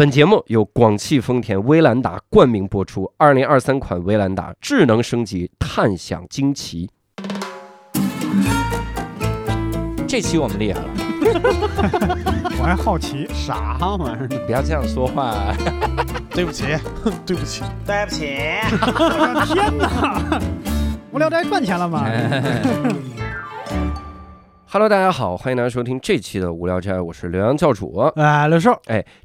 [0.00, 6.88] 本节目由广汽丰田威兰达冠名播出，二零二三款威兰达智能升级，探享惊奇。
[10.08, 10.88] 这期我们厉害了，
[12.58, 14.28] 我还好奇，啥玩意儿？
[14.46, 15.54] 不要这样说话。
[16.32, 16.64] 对不起，
[17.26, 18.38] 对不起，对不起，
[18.72, 20.40] 我的天哪！
[21.12, 22.06] 无聊斋赚钱了吗？
[24.72, 27.98] Hello，大家好，欢迎大家收听这期的无聊斋，我是刘洋教主。
[28.14, 28.70] 哎，刘寿，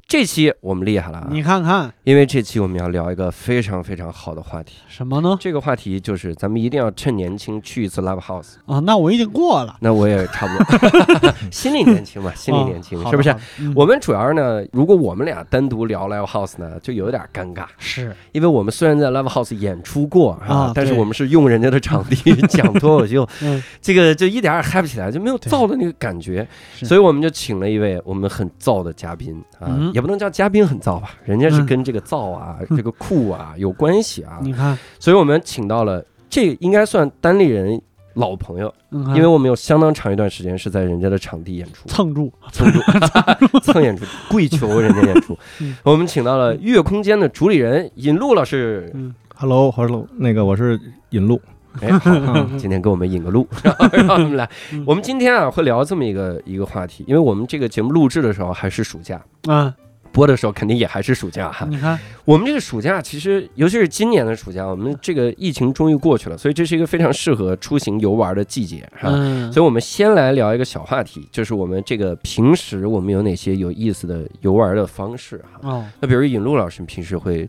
[0.08, 4.78] 这期我们厉害了啊，你看看因为这期我们要聊一个非常非常好的话题。
[4.88, 5.36] 什么呢？
[5.38, 8.54] 这个话题就是咱们一定要趁年轻去一次 live house。
[8.66, 13.32] 啊，那我已经过了，那我也差不多， 心里年轻嘛，心里年轻，哦是不是？？
[13.76, 31.66] 我们主要呢，如果我们俩单独聊 live house 呢，就有点尴尬，是因为我们虽然在 live house 演出过啊但是我们是用人家的场地 讲脱口秀，嗯，这个就一点也嗨不起来，就没有燥的那个感觉，所以我们就请了一位我们很燥的嘉宾啊嗯，也不能叫嘉宾很燥吧，人家是嗯。
[31.66, 37.80] 跟这个燥啊、这个酷啊有关系啊，你看，所以我们请到了这应该算单立人
[38.14, 42.80] 老朋友，因为我们有相当长一段时间是在人家的场地演出，蹭住，蹭住。
[43.60, 45.36] 蹭演出，跪求人家演出。
[45.60, 45.76] 嗯。
[45.82, 48.90] 我们请到了月空间的主理人尹路老师。
[48.94, 51.38] 嗯，Hello，Hello，那个我是尹路，
[51.82, 53.46] 哎，好，今天给我们引个路，
[53.92, 54.82] 让我们来嗯。
[54.86, 59.74] 我们今天啊会聊这么一个一个话题，因为我们这个节目录制的时候还是暑假，啊，
[60.12, 61.66] 播的时候肯定也还是暑假哈。
[61.68, 69.10] 你看，我们这个暑假其实，尤其是今年的暑假，我们这个疫情终于过去了，所以这是一个非常适合出行游玩的季节，哈。
[69.12, 75.68] 嗯，所以，我们先来聊一个小话题，就是我们这个平时我们有哪些有意思的游玩的方式哈。
[75.68, 77.46] 哦，那比如尹路老师，你平时会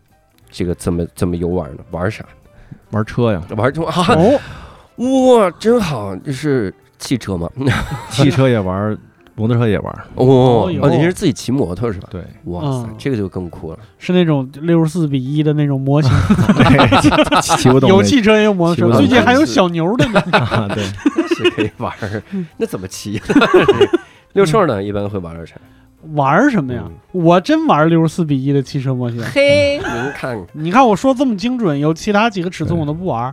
[0.50, 1.82] 这个怎么怎么游玩呢？
[1.90, 2.24] 玩啥？
[2.90, 3.86] 玩车呀，玩什么？
[3.88, 3.94] 啊，
[4.96, 6.14] 哦，哇，真好！
[6.16, 7.48] 这是汽车吗？
[8.10, 8.96] 汽车也玩，
[9.34, 12.08] 摩托车也玩，哦哦你是自己骑摩托是吧？
[12.10, 13.78] 对，哇塞嗯，这个就更酷了。
[13.98, 16.10] 是那种六十四比一的那种模型，
[16.56, 20.20] 对， 骑不动有汽车也有摩托车，最近还有小牛的呢。
[20.32, 20.84] 啊，对，
[21.16, 21.92] 那是可以玩，
[22.56, 23.20] 那怎么骑？
[24.32, 24.82] 六兽呢？
[24.82, 25.54] 一般会玩点啥？
[26.14, 26.84] 玩什么呀？
[27.12, 29.22] 我真玩六十四比一的汽车模型。
[29.22, 33.32] 嘿，您看你看我说这么精准，有其他几个尺寸我都不玩。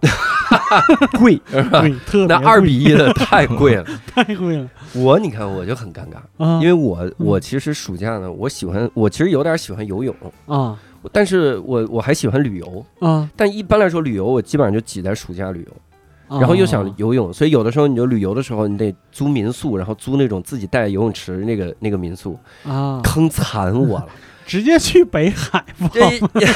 [1.20, 1.40] 贵
[2.28, 3.86] 那二比一的太贵了。
[4.14, 6.60] 太贵了我你看我就很尴尬，啊！
[6.62, 10.16] 因为我我其实暑假呢，我喜欢我其实有点喜欢游泳，
[10.46, 10.78] 啊
[11.12, 12.86] 但是我我还喜欢旅游。
[13.00, 15.85] 啊，但一般来说，旅游我基本上就挤在暑假旅游，啊
[16.30, 24.08] 然后又想游泳，所以有的时候你就旅游的时候，你得租民宿，然后租那种自己带游泳池那个那个民宿，啊，坑惨我了。
[24.46, 26.48] 直接去北海不 好这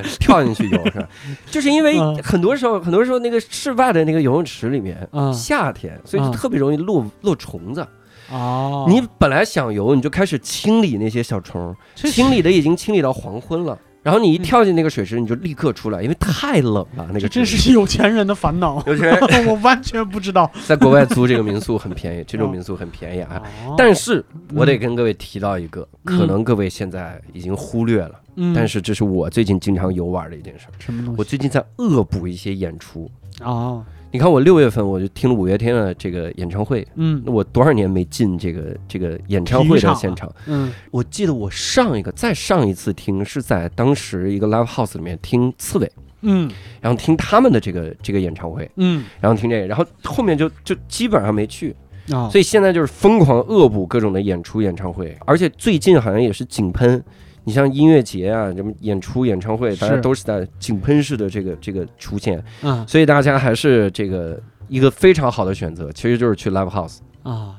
[0.18, 1.06] 跳进去游是吧？
[1.50, 7.86] 就是因为嗯很多时候，很多时候那个室外的那个游泳池里面，啊夏天，所以特别容易落落虫子。
[8.30, 13.78] 哦，你本来想游，你就开始清理那些小虫，清理的已经清理到黄昏了。
[14.06, 17.04] 然后你一跳进那个水池，你就立刻出来，因为太冷了。
[17.08, 19.18] 那个这真是有钱人的烦恼，有钱人
[19.48, 20.48] 我完全不知道。
[20.64, 23.42] 在国外租这个民宿很便宜，这种民宿很便宜啊。
[23.66, 24.24] 哦但是
[24.54, 30.72] 我得跟各位提到一个，嗯可能各位现在已经忽略了，嗯但是这是我最近经常游玩的一件事儿。
[30.78, 31.18] 什么东西？
[31.18, 33.10] 我最近在恶补一些演出。
[33.42, 37.22] 啊，你看，我六月份我就听了五月天的这个演唱会，嗯。
[37.26, 40.32] 我多少年没进这个这个演唱会的现场？
[40.46, 40.72] 嗯。
[40.90, 46.50] 我记得我上一个再上一次听是在当时一个 live house 里面听刺猬，嗯。
[46.80, 49.04] 然后听他们的这个这个演唱会，嗯。
[49.20, 51.76] 然后听这个，然后后面就就基本上没去，
[52.10, 57.04] 啊，所以现在就是疯狂恶补各种的演出演唱会，而且最近好像也是井喷。
[57.46, 66.98] 你像音乐节啊，什么演出、演唱会，大家都是在井喷式的这个这个出现，嗯所以大家还是这个一个非常好的选择，其实就是去 live house。
[67.22, 67.54] 啊，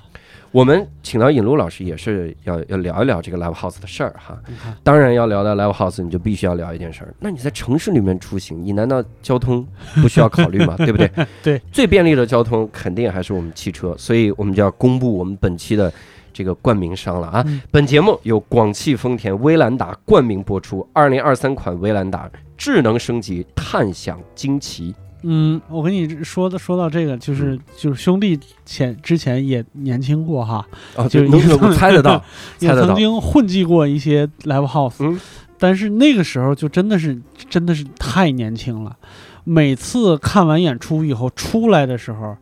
[0.52, 4.38] 我们请到尹璐老师也是要要聊一聊这个 live house 的事儿哈。
[4.84, 7.14] 当然要聊到 live house，你就必须要聊一件事儿。
[7.18, 9.66] 那你在城市里面出行，你难道交通
[10.02, 10.76] 不需要考虑吗？
[10.84, 11.10] 对不对？
[11.42, 15.92] 对，最便利的交通肯定还是我们汽车，所以我们就要公布我们本期的
[16.38, 17.44] 这个冠名商了啊！
[17.48, 24.94] 嗯本节目由广汽丰田威兰达冠名播出，二零二三款威兰达智能升级，探享惊奇。
[25.24, 30.64] 嗯，我跟你说的说到这个，就是就是兄弟前之前也年轻过哈，
[30.96, 32.24] 哦，就能是能 猜得到，
[32.60, 32.70] 也。
[32.70, 35.20] 曾经混迹过一些 live house，嗯
[35.58, 37.20] 但是那个时候就真的是
[37.50, 38.96] 真的是太年轻了。
[39.44, 42.38] 每次看完演出以后出来的时候，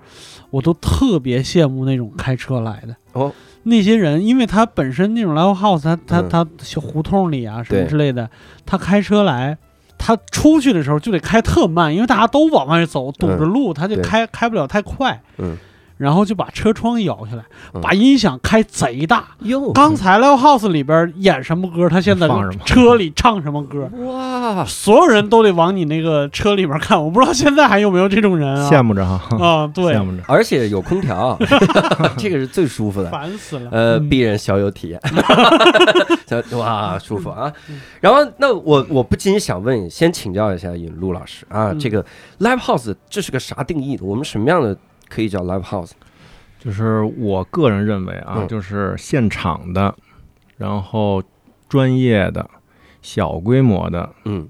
[0.50, 3.31] 我都特别羡慕那种开车来的哦。
[3.65, 6.29] 那些人，因为他本身那种 live house，他他嗯。
[6.29, 8.29] 他小胡同里啊什么之类的，
[8.65, 9.57] 他开车来，
[9.97, 15.21] 他出去的时候就得开特慢，因为大家都往外走，堵着路，他就开开不了太快。
[15.38, 15.57] 嗯，
[15.97, 17.44] 然后就把车窗摇下来，
[17.74, 19.25] 嗯把音响开贼大。
[19.42, 27.01] 哟，刚才 Live House 里边演什么歌，他现在放什么车里唱什么歌，哇，所有人都得往你那个车里边看。
[27.01, 28.69] 我不知道现在还有没有这种人啊？
[28.69, 30.24] 羡慕着哈，啊，对羡，慕着。
[30.27, 31.38] 而且有空调，
[32.18, 33.09] 这个是最舒服的。
[33.09, 33.69] 烦死了。
[33.71, 35.00] 呃，嗯鄙人小有体验，
[36.59, 37.80] 哇，舒服啊嗯！
[38.01, 42.03] 然后，那我我不禁想问，先请教一下尹路老师啊，嗯这个
[42.39, 43.98] live house 这是个啥定义？
[44.01, 44.75] 我们什么样的
[45.10, 45.92] 可以叫 live house？
[46.60, 48.48] 就是我个人认为啊，嗯。
[48.48, 49.94] 就是现场的，
[50.57, 51.22] 然后
[51.69, 52.50] 专业的、
[53.02, 54.50] 小规模的嗯，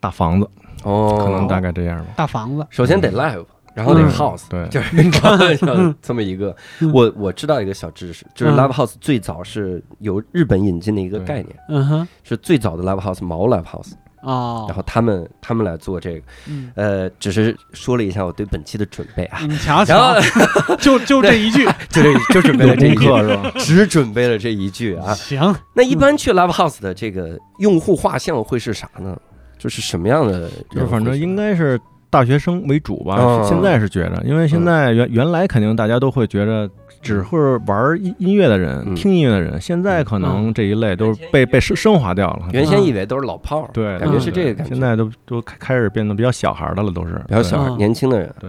[0.00, 0.48] 大房子，
[0.82, 2.12] 哦，可能大概这样吧。
[2.16, 4.10] 大房子，首先得 live，然后得嗯。
[4.10, 5.10] house，对，就是
[5.56, 6.92] 像这么一个嗯。
[6.92, 8.56] 我我知道一个小知识，就是嗯。
[8.56, 13.92] live house 最早是由日本引进的一个概念，嗯哼，是最早的 live house 毛 live house，
[14.24, 23.52] 哦，然后他们他们来做这个，嗯，呃，只是说了一下我对本期的准备啊，你瞧然后瞧，就就这一句， 就这就准备了这一课是吧？
[23.58, 25.14] 只准备了这一句啊。
[25.14, 29.16] 行，那一般去 live house 的这个用户画像会是啥呢？
[29.58, 30.50] 就是什么样的？
[30.70, 31.80] 就是反正应该是
[32.14, 33.16] 大学生为主吧。
[33.18, 33.44] 嗯。
[33.44, 36.70] 现在是觉着，因为现在原原来肯定大家都会觉着
[37.02, 38.94] 只会玩音音乐的人、嗯。
[38.94, 42.46] 听音乐的人，现在可能这一类都是被被升升华掉了。
[42.52, 44.72] 原先以为都是老炮儿，对，感觉是这个感觉。
[44.72, 47.20] 现在都都开开始变得比较小孩的了，都是。
[47.26, 47.76] 比较小孩嗯。
[47.76, 48.32] 年轻的人。
[48.38, 48.48] 对，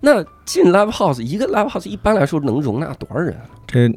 [0.00, 3.46] 那进 live house 一个 live house 一般来说能容纳多少人啊？
[3.68, 3.88] 这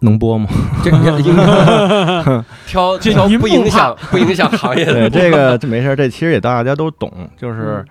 [0.00, 0.48] 能播吗？
[0.82, 1.12] 这应该
[2.66, 5.08] 挑这挑不影响不影响行业的。
[5.08, 7.08] 对，这个这没事，这其实也大家都懂，
[7.38, 7.84] 就是。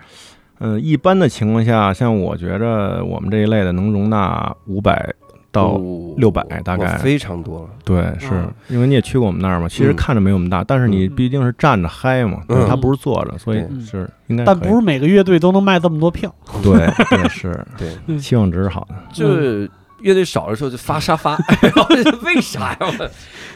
[0.60, 5.14] 嗯，一般的情况下，像我觉着我们这一类的能容纳五百
[5.52, 7.70] 到哦600大概哦非常多了。
[7.84, 16.34] 对，是嗯因为你也去过我们那儿嘛，其实嗯看着没我们大，但是你嗯毕竟是站着嗨嘛，他不是坐着，所以是应该但不是每个乐队都能卖这么多票。
[16.62, 16.74] 对
[17.10, 19.70] 对是 对，嗯期望值是好的，就是
[20.06, 21.36] 乐队少的时候就发沙发，
[22.24, 22.80] 为啥呀？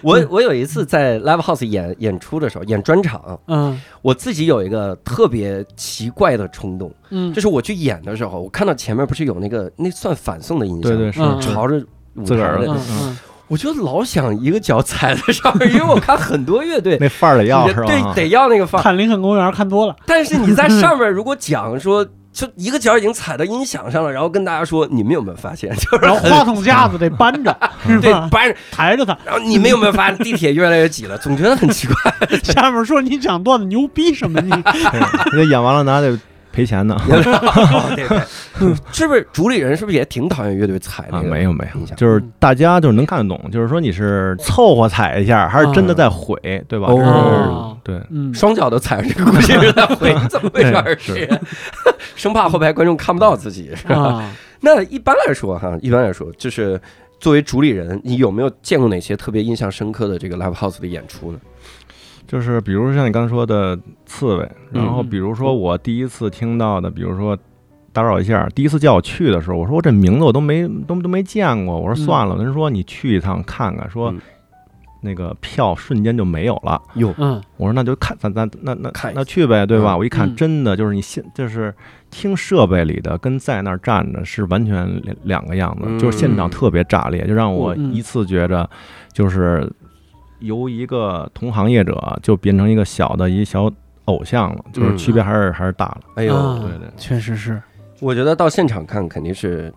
[0.02, 3.80] 我我有一次在 live house 演演出的时候，演专场，嗯。
[4.02, 11.22] 我自己有一个特别奇怪的冲动，嗯，就是我去演的时候，我看到前面不是有那个那算反送的音响，对对是。
[11.22, 11.76] 嗯朝着
[12.16, 12.66] 舞自个儿的。
[12.68, 13.18] 台的，嗯嗯。
[13.48, 17.86] 我就老想一个脚踩在上面， 因为我看很多乐队那范儿得要是吧？
[17.88, 18.84] 对，得要那个范儿。
[18.84, 22.06] 看林肯公园看多了，但是你在上面如果讲说，
[22.40, 27.54] 就一个脚已经踩到音响上了，然后跟大家说，你们有没有发现， 就是然后话筒架子得搬着，
[27.86, 28.30] 是对吧？
[28.32, 31.18] 搬着，抬着它，然后你们有没有发现地铁越来越挤了？
[31.20, 31.96] 总觉得很奇怪。
[32.42, 34.52] 下面说你讲段子牛逼什么你？
[35.32, 36.18] 这演完了咱还得
[36.52, 38.20] 赔钱呢 哦对对，
[38.92, 41.22] 是不是主理人是不是也挺讨厌乐队踩那啊！
[41.22, 41.30] 个？
[41.30, 46.38] 没有没有就是大家就是能看得懂，就是说你是凑合踩一下，还是真的在毁，
[46.68, 46.88] 对吧？
[46.90, 50.98] 哦对，嗯，双脚都踩着这个故事是在毁， 怎么回事儿？
[51.00, 51.40] 是是
[52.16, 53.96] 生怕后排观众看不到自己，是吧？
[53.96, 56.80] 啊，那一般来说哈，一般来说就是
[57.20, 61.40] 作为主理人，你有没有见过哪些特别印象深刻的这个 live house 的演出呢？
[62.30, 67.36] 就是比如说像你刚才说的刺猬，然后嗯比如说我第一次听到的，比如说
[67.92, 74.22] 打扰一下，第一次叫我去的时候，我说我这名字我都没都都没见过，我说算了，人说你去一趟看看，说嗯
[75.02, 79.96] 那个票瞬间就没有了，哟，嗯我说那就看咱咱那那看那去呗，对吧？
[79.96, 81.74] 嗯我一看嗯真的就是你现就是
[82.12, 88.70] 听设备里的跟在那儿站着是完全两两个样子，嗯就是现场特别炸裂，就让我嗯一次觉着
[89.14, 89.72] 就是
[90.40, 93.72] 由一个同行业者就变成一个小的一小
[94.06, 96.02] 偶像了，就是嗯区别还是还是大了。
[96.16, 96.88] 哎呦，啊对对。
[96.98, 97.62] 确实是，
[98.00, 99.72] 我觉得到现场看肯定是，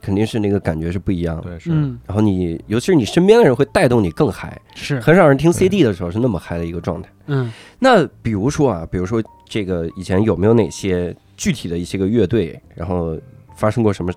[0.00, 1.42] 肯定是那个感觉是不一样的。
[1.42, 1.98] 对是，嗯。
[2.06, 7.08] 然后你，尤其是你身边的人会带动你更嗨，是，很少人听 CD 的时候是那么嗨的一个状态。
[7.26, 7.52] 嗯。
[7.78, 13.18] 那比如说啊，比如说这个以前有没有哪些具体的一些个乐队，然后
[13.56, 14.12] 发生过什么，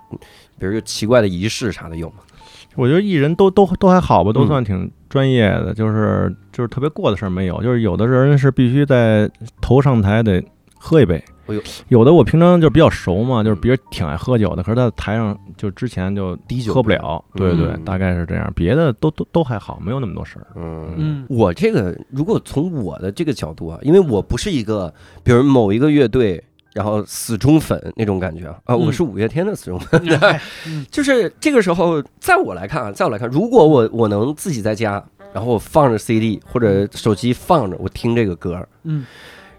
[0.60, 2.18] 比如有奇怪的仪式啥的有吗？
[2.76, 4.48] 我觉得艺人都都都还好吧，都嗯。
[4.48, 9.32] 算挺专业的，就是就是特别过的事儿没有，就是有的人是必须在
[9.62, 10.44] 头上台得
[10.78, 11.24] 喝一杯。
[11.88, 20.48] 有的我平常就比较熟嘛，就是别人挺爱喝酒的，可是他在台上就之前就滴酒喝不了，对对嗯，大概是这样，别的都都都还好，没有那么多事儿。
[20.58, 24.94] 嗯嗯我这个如果从我的这个角度啊，因为我不是一个，
[25.24, 26.44] 比如某一个乐队。
[26.76, 28.80] 然后死忠粉那种感觉啊，啊，嗯。
[28.82, 30.02] 我是五月天的死忠粉，
[30.68, 30.86] 嗯。
[30.92, 35.02] 就是这个时候，在我来看啊，在我来看，如果我我能自己在家，
[35.34, 39.06] 然后我放着 CD 或者手机放着，我听这个歌，嗯。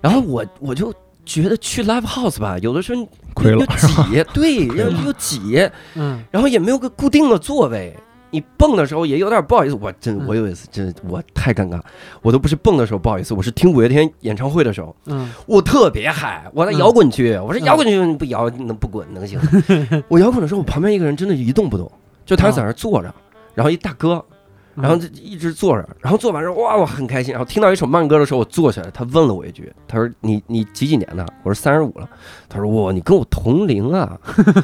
[0.02, 0.92] 然后我我就
[1.24, 3.60] 觉得去 live house 吧，有的时候亏了。
[3.60, 6.22] 又挤，对， 又又挤，嗯。
[6.30, 7.96] 然后也没有个固定的座位，
[8.36, 9.78] 你蹦的时候也有点不好意思。
[9.80, 11.80] 我真，嗯我有一次真我太尴尬，
[12.20, 19.40] 我都不是蹦的时候不好意思，我是听五月天演唱会的时候，嗯我特别嗨，我在嗯摇滚区，我说嗯摇滚区你不摇能不滚能行？
[20.08, 21.90] 我摇滚的时候，我旁边一个人真的一动不动，
[22.26, 23.14] 就他在那儿坐着，
[23.54, 24.35] 然后一大哥，嗯
[24.76, 27.32] 然后就一直坐着，然后做完之后哇，我很开心。
[27.32, 32.08] 然后听到一首慢歌的时候，我坐起来，他问了我一句，他说：“你你几几年的？”我说：“三十五了。”
[32.48, 34.18] 他说：“哇，你跟我同龄啊，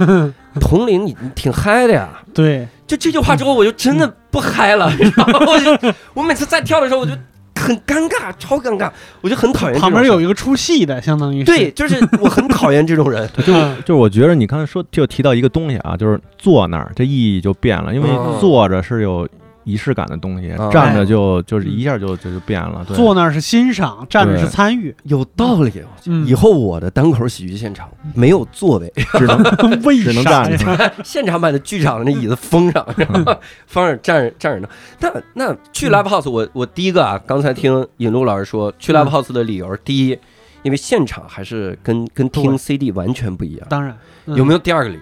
[0.61, 5.52] 同龄你你挺嗨的呀。”对，就这句话之后，我就真的不嗨了，然后？
[5.52, 7.12] 我就我每次在跳的时候，我就
[7.54, 8.90] 很尴尬，超尴尬，
[9.21, 13.28] 我就很讨厌旁边有一个出戏的，相当于是对，就是我很讨厌这种人。
[13.47, 13.52] 就
[13.83, 19.28] 就是我觉得你刚才说就提到一个东西啊，就是坐那儿，这意义就变了，因为嗯坐着是有
[19.64, 22.85] 仪式感的东西，嗯站着就就是一下就就就变了。
[22.87, 25.73] 对坐那儿是欣赏，站着是参与，有道理，
[26.07, 29.42] 嗯以后我的单口喜剧现场没有座位， 只能
[29.85, 30.92] 为只能站着？
[31.04, 34.69] 现场版的剧场的那椅子封上，然后放着站着站着呢。
[35.00, 40.19] 那那去 live house，我我第一个啊，刚才听尹路老师说去 live house 的理由，第一，
[40.62, 43.66] 因为现场还是跟跟听 CD 完全不一样。
[43.71, 45.00] 当然，嗯有没有第二个理由？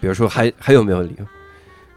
[0.00, 1.24] 比如说还还有没有理由？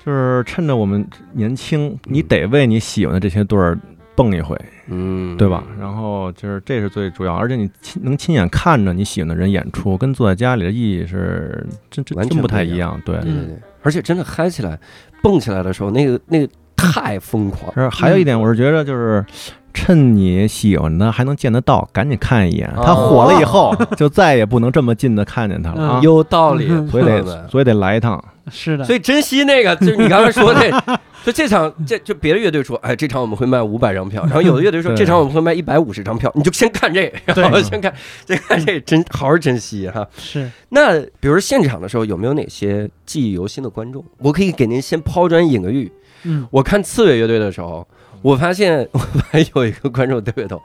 [0.06, 3.78] 就是趁着我们年轻，你得为你喜欢的这些对儿
[4.16, 5.64] 蹦一回，嗯，对吧？
[5.80, 13.02] 然后就是这是最主要，而且你亲能亲眼看着你喜欢的人演出，跟坐在家里的意义是真真真不太一一样。
[13.06, 14.78] 对，对对对，而且真的嗨起来、
[15.22, 17.74] 蹦起来的时候，那个那个太疯狂。
[17.74, 19.26] 是还有一点，我是觉得就是。
[19.74, 22.72] 趁你喜欢的还能见得到，赶紧看一眼。
[22.78, 26.00] 他火了以后， 就再也不能这么近的看见他了啊！
[26.04, 28.24] 有道理，嗯所以得所以得来一趟。
[28.52, 30.84] 是的，所以珍惜那个，就是你刚才说的，
[31.26, 37.94] 就这场，这就别的乐队说，哎，这场我们会卖五百张票，然后有的乐队说这场我们会卖一百五十张票，你就先看这个，然后 先看，
[38.28, 40.06] 先看这个，珍好好珍惜哈。
[40.18, 44.04] 是那比如现场的时候，有没有哪些记忆犹新的观众？
[44.18, 45.92] 我可以给您先抛砖引个玉。
[46.26, 47.86] 嗯我看刺猬乐队的时候，
[48.24, 49.00] 我发现 我
[49.30, 50.60] 还有一个观众特别逗，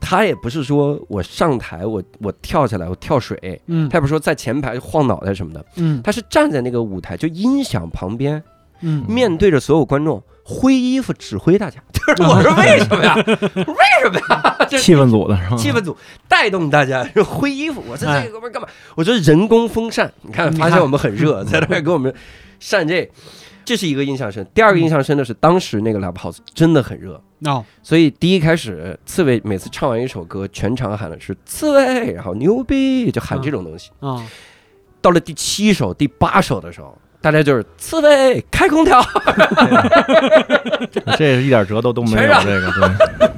[0.00, 8.42] 他也不是说我上台我我跳下来我跳水，嗯他也不是说在前排晃脑袋什么的，嗯他是站在那个舞台就音响旁边。
[8.86, 13.14] 嗯面对着所有观众挥衣服指挥大家， 就是我说为什么呀？
[13.24, 14.66] 为什么呀？
[14.68, 15.56] 气氛组的是吧？
[15.56, 15.96] 气氛组
[16.28, 18.68] 带动大家挥衣服，我说哎这个哥们干嘛？
[18.96, 22.12] 我说人工风扇，你看发现我们很热，在那儿给我们
[22.60, 23.08] 扇这，
[23.64, 24.46] 这是一个印象深。
[24.52, 27.20] 第二个印象深的是当时那个 live house 真的很热。
[27.46, 33.90] 哦所以第一开始，刺猬每次唱完一首歌，全场喊的是刺猬，然后牛逼，就喊这种东西。
[34.00, 34.24] 啊
[35.02, 39.04] 到了第七首、第八首的时候，大家就是刺猬开空调，
[41.18, 42.32] 这是一点折都都没有。
[42.42, 43.28] 这个对，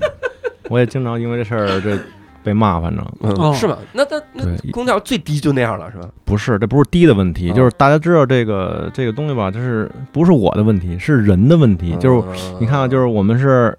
[0.69, 1.99] 我也经常因为这事儿这
[2.47, 3.53] 被骂，反正嗯，哦。
[3.53, 3.77] 是吗？
[3.93, 6.09] 那那那空调最低就那样了，是吧？
[6.25, 11.97] 不是，这不是低的问题，啊就是大家知道这个这个东西吧，就是不是我的问题，是人的问题。
[11.97, 13.77] 就是嗯你看啊，就是我们是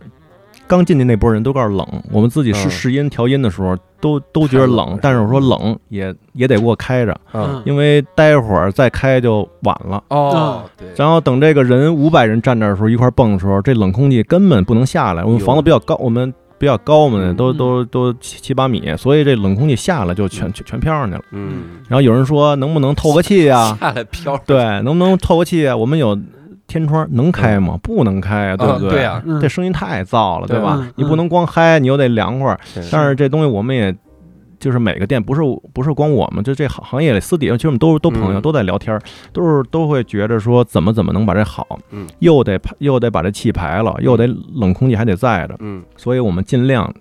[0.67, 2.69] 刚进去那波人都告诉冷，我们自己试嗯。
[2.69, 7.61] 试音调音的时候都都觉得冷但是我说冷也也得给我开着，嗯。
[7.65, 10.03] 因为待会儿再开就晚了。
[10.09, 15.23] 哦，对，然后等这个人五百人站这儿的时候，一块儿蹦的时候，这冷空气根本不能下来。
[15.23, 21.21] 我们房子比较高，我们比较高嘛，嗯都都都七七八米，所以这冷空气下来就全全全飘上去了。
[21.31, 23.75] 嗯，然后有人说能不能透个气呀？
[23.81, 25.75] 下来飘，对，能不能透个气啊？
[25.75, 26.17] 我们有
[26.67, 27.77] 天窗，能开吗？
[27.81, 30.91] 不能开啊，对不对对这声音太噪了，对吧嗯？
[30.95, 32.59] 你不能光嗨，你又得凉快儿。
[32.91, 33.95] 但是这东西我们也。
[34.59, 35.41] 就是每个店不是
[35.73, 38.41] 不是光我们，就这行行业里私底下，其实我们都都朋友，嗯。
[38.41, 42.07] 都在聊天儿，都是都会觉着说怎么怎么能把这好，嗯。
[42.19, 45.83] 又得排又得把这气排了，又得冷空气还得在着，嗯。
[45.95, 46.93] 所以我们尽量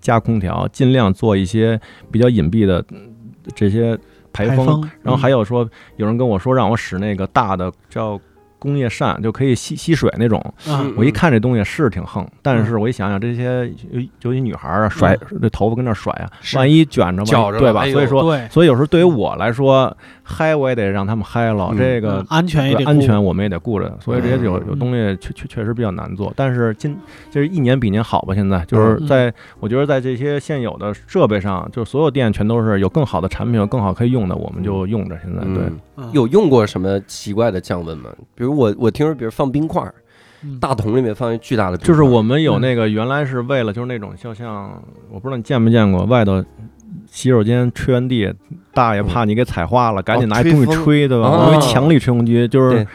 [0.00, 1.80] 加空调，尽量做一些
[2.10, 3.14] 比较隐蔽的嗯
[3.54, 3.98] 这些
[4.32, 8.18] 排风，然后还有说，有人跟我说让我使那个大的叫
[8.60, 10.40] 工业扇，就可以吸吸水那种。
[10.68, 10.94] 嗯。
[10.96, 17.80] 我一看这东西是挺横，但是我一想想这些尤尤其女孩啊，甩这头发跟那甩啊，万一卷着，吧着对吧？
[17.80, 17.90] 哎？
[17.90, 21.78] 所以说，所以有时候对于我来说，嗨我也得让他们嗨了，嗯。
[21.78, 22.26] 这个嗯。
[22.28, 24.64] 安全也得安全我们也得顾着，所以这些有嗯。
[24.68, 26.96] 有东西确确确实比较难做，但是今
[27.30, 29.06] 就是一年比年好吧，现在就是嗯。
[29.06, 35.16] 在我觉得在这些现有的设备上，就是所有店全都是有更好的产品，有更好可以用的，我们就用着。
[35.22, 35.70] 现在对，
[36.12, 38.10] 有用过什么奇怪的降温吗？
[38.34, 39.82] 比如我我听说，比如放冰块
[40.58, 46.42] 大桶里面放一巨大的冰块，就是我们有嗯那个原来是为了就是那种就像我不知道你见没见过外头
[47.06, 48.32] 洗手间吹完地，
[48.72, 51.26] 大爷怕你给踩花了，赶紧拿一东西吹对吧？
[51.28, 52.86] 哦我们强力吹风机就是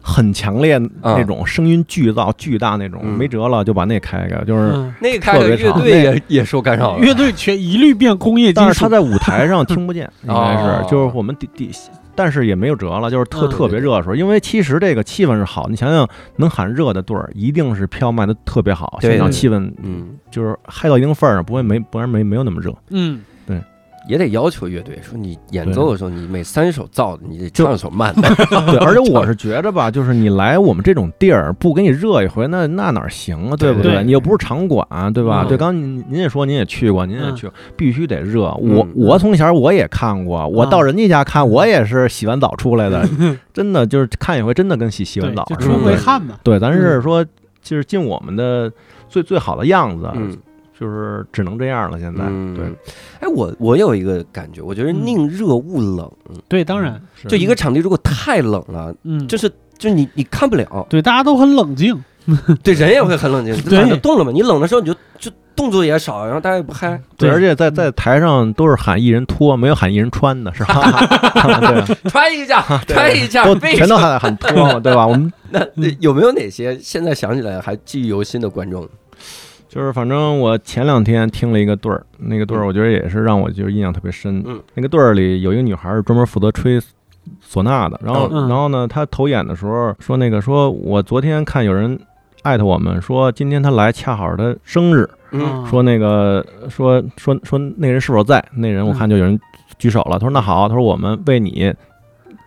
[0.00, 3.18] 很强烈啊那种声音巨噪巨大那种，嗯。
[3.18, 4.70] 没辙了就把那开开，就是。
[4.74, 8.66] 嗯，那开开个乐队也也受干扰了，乐队全一律变工业金属。
[8.66, 10.82] 但是他，在舞台上听不见， 应该哦。
[10.84, 11.70] 是就是我们底底
[12.14, 22.74] 但是也没有辙了，就是特嗯特别热的时候，因为其实这个气氛是好，你想想能喊热的队儿，一定是票卖的特别好，现场气氛嗯，就是嗨到一定份儿上，不会没不然没没有那么热。
[22.90, 23.22] 嗯，
[24.08, 28.22] 也得要求乐队说你演奏的时候，你每三首造的，你得唱一首慢的。
[28.70, 34.02] 对， 而且我是觉着吧，就是你来我们这种地儿，不给你热一回，那那哪行啊，对不对？
[34.04, 35.42] 你又不是场馆，对吧？
[35.44, 35.48] 嗯。
[35.48, 37.36] 对，刚刚您您也说您也去过，您也嗯。
[37.36, 38.46] 去过，必须得热。
[38.62, 38.74] 嗯。
[38.74, 43.08] 我我从小我也看过，我到人家家看，我也是洗完澡出来的，
[43.52, 45.84] 真的就是看一回，真的跟洗洗完对，澡就出似的。
[45.84, 46.34] 回汗嘛。
[46.42, 47.24] 对，咱是说，
[47.62, 48.70] 就是尽我们的
[49.08, 50.36] 最最好的样子，嗯，
[50.84, 51.98] 就是只能这样了。
[51.98, 52.66] 现在，嗯对，
[53.20, 56.10] 哎，我我有一个感觉，我觉得嗯宁热勿冷，
[56.46, 59.48] 对，当然，就一个场地如果太冷了，嗯，就是
[59.78, 61.98] 就是你你看不了，对，大家都很冷静。
[62.62, 64.32] 对人也会很冷静，对懒得动了嘛。
[64.32, 66.98] 你冷的时候你就就动作也少，然后大家也不嗨。
[67.18, 70.90] 对，而且在在台上都是喊一人脱，没有喊一人穿的，是吧？
[71.60, 75.06] 对啊，穿一下，穿一下，都全都喊喊脱嘛，对吧？
[75.06, 78.88] 我们 那那有没有哪些现在想起来还记忆犹新的观众？
[79.74, 84.40] 就是反正我前两天听了一个对儿，那个对儿我觉得也是让我就是印象特别深。
[84.46, 86.78] 嗯，那个对儿里有一个女孩儿是专门负责吹
[87.44, 91.98] 唢呐的，然后嗯然后呢，她头演的时候说那个说我昨天看有人
[92.42, 98.44] 艾特我们说今天她来恰好是她生日，嗯说那个说说说那人是否在？
[98.54, 99.36] 那人我看就有人
[99.76, 101.74] 举手了，他说那好，他说我们为你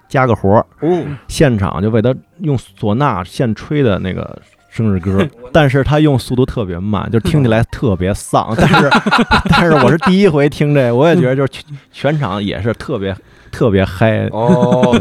[0.07, 4.41] 加个活儿，哦，现场就为他用唢呐现吹的那个
[4.77, 8.53] 生日歌， 但是他用速度特别慢，就听起来特别丧。
[8.57, 8.89] 但是
[9.50, 13.15] 但是我是第一回听这，我也觉得就是全全场也是特别
[13.51, 14.27] 特别嗨。
[14.31, 14.93] 哦，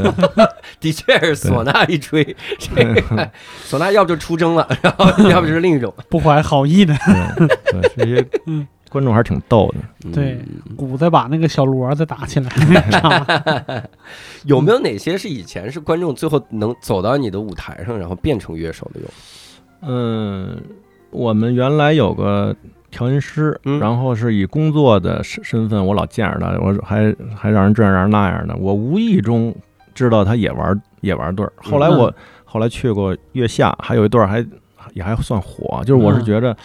[0.80, 2.24] 的确是唢呐一吹，
[2.58, 3.30] 这个
[3.68, 5.92] 唢呐要不就出征了，然后要不就是另一种。
[6.08, 6.94] 不怀好意的，
[7.36, 10.10] 对对，这些嗯观众还是挺逗的。
[10.12, 12.48] 对嗯鼓再把那个小锣再打起来，
[14.44, 19.06] 有没有哪些是以前是观众最后能走到你的舞台上，然后变成乐手的有？
[19.86, 20.60] 嗯，
[21.10, 22.54] 我们原来有个
[22.90, 23.78] 调音师，嗯。
[23.78, 29.54] 然后是以工作的身身份，我老见着他，我还还让人这样让人那样的，我无意中
[29.94, 31.52] 知道他也玩也玩对儿。
[31.56, 32.12] 后来我、
[32.44, 34.44] 后来去过月下，还有一段儿还
[34.92, 36.24] 也还算火，就是我是嗯。
[36.24, 36.56] 觉着。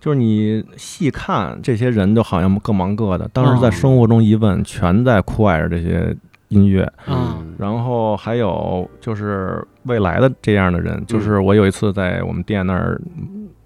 [0.00, 3.72] 就是你细看这些人，都好像各忙各的，当时在嗯。
[3.72, 6.14] 生活中一问，全在酷爱着这些
[6.54, 6.90] 音乐。
[7.08, 13.00] 嗯然后还有就是未来的这样的人，就是我有一次在我们店那儿，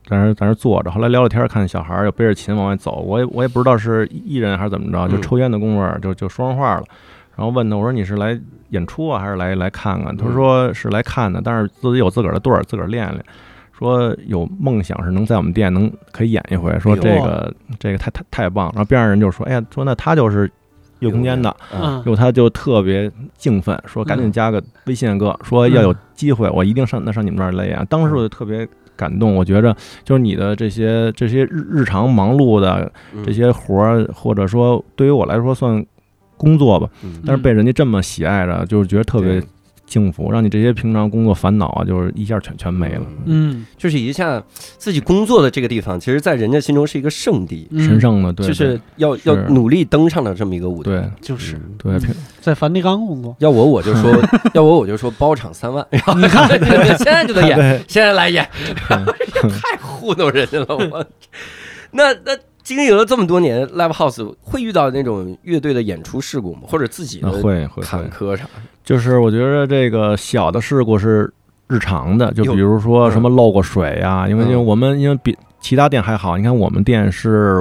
[0.07, 6.85] 在那儿在那儿坐着，后来聊聊天儿，看小孩儿又背着琴往外走，我也我也不知道是艺人还是怎么着，就嗯抽烟的功夫儿就就说上话了，
[7.35, 10.15] 然后问他我说你是来演出啊，还是来来看看？
[10.15, 13.25] 他嗯说是来看的，但是自己有自个儿的队儿，自个儿练练。
[13.73, 18.73] 说有梦想是能在我们店能可以演一回，说这个这个太太太棒了。
[18.75, 20.51] 然后边上人就说，哎呀，说那他就是
[21.01, 27.87] 乐空间的，然后他就特别兴奋，说赶紧加个微信哥，说要有机会，我一定上那上你们那儿来演。
[27.89, 33.25] 当时我就特别感动，我觉着就是你的这些这些日日常忙碌的嗯。
[33.25, 35.85] 这些活儿，或者说对于我来说算
[36.37, 37.23] 工作吧，嗯。
[37.25, 39.49] 但是被人家这么喜爱着，就是觉得特别对
[39.89, 44.43] 幸福，让你这些平常工作烦恼啊，就是一下全全没了，嗯，就是一下
[44.77, 50.91] 自己工作的这个地方，其实在人家心中是一个圣地，嗯神圣的，对，就是要要努力登上的这么一个舞台。
[50.91, 54.13] 对就是嗯对，在梵蒂冈工作，要我我就说，
[54.55, 56.47] 要我我就说包场三万，然后你看
[56.99, 58.47] 现在就得演，现在来演，
[58.91, 59.05] 嗯
[59.51, 60.67] 太糊弄人家了。
[60.69, 61.05] 我
[61.93, 66.63] 那那经营了这么多年 live house，会遇到那种乐队的演出事故吗？
[66.69, 68.51] 或者自己的会会坎，坷啥的？
[68.89, 71.31] 就是我觉得这个小的事故是
[71.69, 77.61] 日常的，就比如说什么漏过水呀、因为因为嗯我们因为比其他店还好，你看我们店是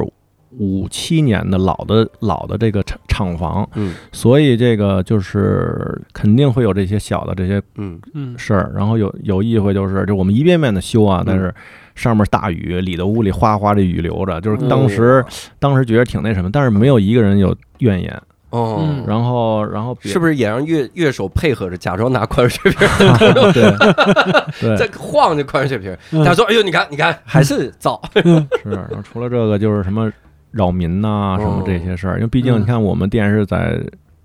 [0.51, 11.53] 五七年的老的老的这个厂厂房，嗯所以这个就是肯定会有这些小的这些嗯嗯事儿，然后有有一回就是，就我们一遍遍的修啊，但是
[11.93, 15.21] 上面大雨，里的屋里哗哗的雨流着，就是当时、
[15.59, 18.17] 当时觉得挺那什么，但是没有一个人有怨言，
[18.49, 18.79] 哦。
[18.81, 22.87] 嗯，然后然后是不是也让乐乐手配合着，假装拿矿泉水瓶
[23.53, 25.97] 对 在晃着矿泉水瓶？
[26.11, 26.23] 嗯。
[26.25, 28.01] 他说：“哎呦，你看，你看，还是造。
[28.15, 30.11] 是，然后除了这个就是什么
[30.51, 32.61] 扰民呐、什么这些事儿，因为毕竟嗯。
[32.61, 33.79] 你看我们店是在。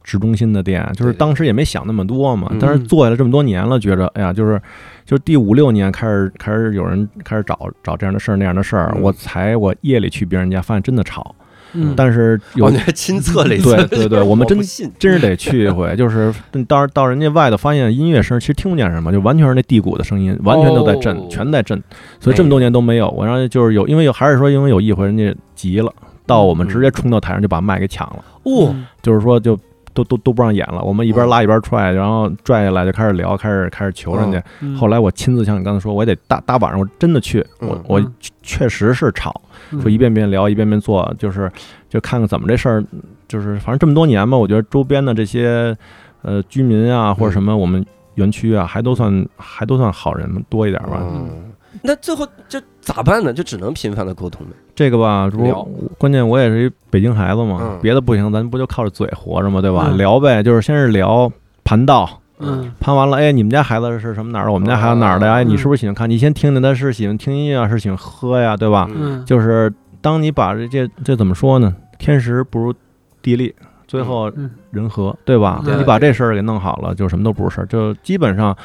[0.05, 4.61] 市中心的店，就是当时也没想那么多嘛嗯，但是做下来这么多年了，觉着哎呀，就是
[5.07, 9.01] 就是第五六年开始开始有人开始找找这样的事儿那样的事儿，嗯。
[9.01, 11.33] 我才我夜里去别人家，发现真的吵，
[11.75, 13.75] 嗯，但是有亲测了一次？
[13.77, 14.59] 对对对 我们真
[14.99, 16.33] 真是得去一回，就是
[16.67, 21.27] 到到人家外头发现音乐声，其实听不见什么，就完全是那地鼓的声音，完全都在震，哦。
[21.31, 21.83] 全在震，
[22.21, 23.09] 所以这么多年都没有。
[23.11, 25.93] 我让就是有，因为有还是说因为有一回人家急了，
[26.27, 28.87] 到我们直接冲到台上就把麦给抢了，哦，嗯。
[29.03, 29.59] 就是说就
[29.95, 34.43] 都都都不让演了，我们一边拉一边踹，然后拽下来就开始聊，开始开始求人家。
[34.61, 34.77] 嗯。
[34.77, 37.85] 后来我亲自像你刚才说，我也得大大晚上我真的去，我嗯。
[37.89, 38.13] 我嗯
[38.45, 39.41] 确实是吵，
[39.73, 41.51] 嗯说一遍遍聊，一遍遍做，就是
[41.89, 42.85] 就看看怎么这事儿，
[43.29, 45.77] 就是反正这么多年吧，我觉得周边的这些
[46.23, 50.99] 呃居民啊或者什么，我们园区啊，还都算还都算好人多一点吧。
[51.01, 53.33] 嗯，那最后就咋办呢？
[53.33, 54.53] 就只能频繁的沟通呗。
[54.75, 55.67] 这个吧，如聊
[55.99, 59.89] 关键我也是一北京孩子嘛，嗯别的不行，咱不就靠着嘴活着嘛，对吧？
[59.91, 61.31] 嗯聊呗，就是先是聊
[61.65, 62.22] 盘道。
[62.45, 64.53] 嗯盘完了，哎，你们家孩子是什么哪儿的？
[64.53, 65.35] 我们家孩子哪儿的呀？
[65.35, 66.09] 哎，嗯你是不是喜欢看？
[66.09, 68.89] 你先听听他是喜欢听音乐啊，是喜欢喝呀，对吧？
[68.95, 71.75] 嗯就是当你把这这这怎么说呢？
[71.99, 72.75] 天时不如
[73.23, 73.55] 地利，
[73.87, 75.63] 最后嗯人和，对吧？
[75.65, 78.57] 你把这事儿给弄好了，就什么都不是事儿，就基本上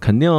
[0.00, 0.30] 肯定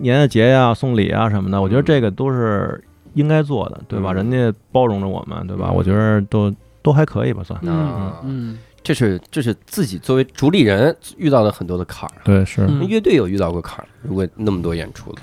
[0.00, 2.82] 年啊节呀、送礼啊什么的，我觉得这个都是
[3.14, 4.12] 应该做的，对吧？
[4.12, 5.66] 嗯人家包容着我们，对吧？
[5.70, 7.58] 嗯我觉得都都还可以吧，算。
[7.62, 12.14] 嗯啊嗯这是这是自己作为主理人遇到的很多的坎儿。
[12.22, 15.22] 对，是，嗯乐队有遇到过坎儿，如果那么多演出的，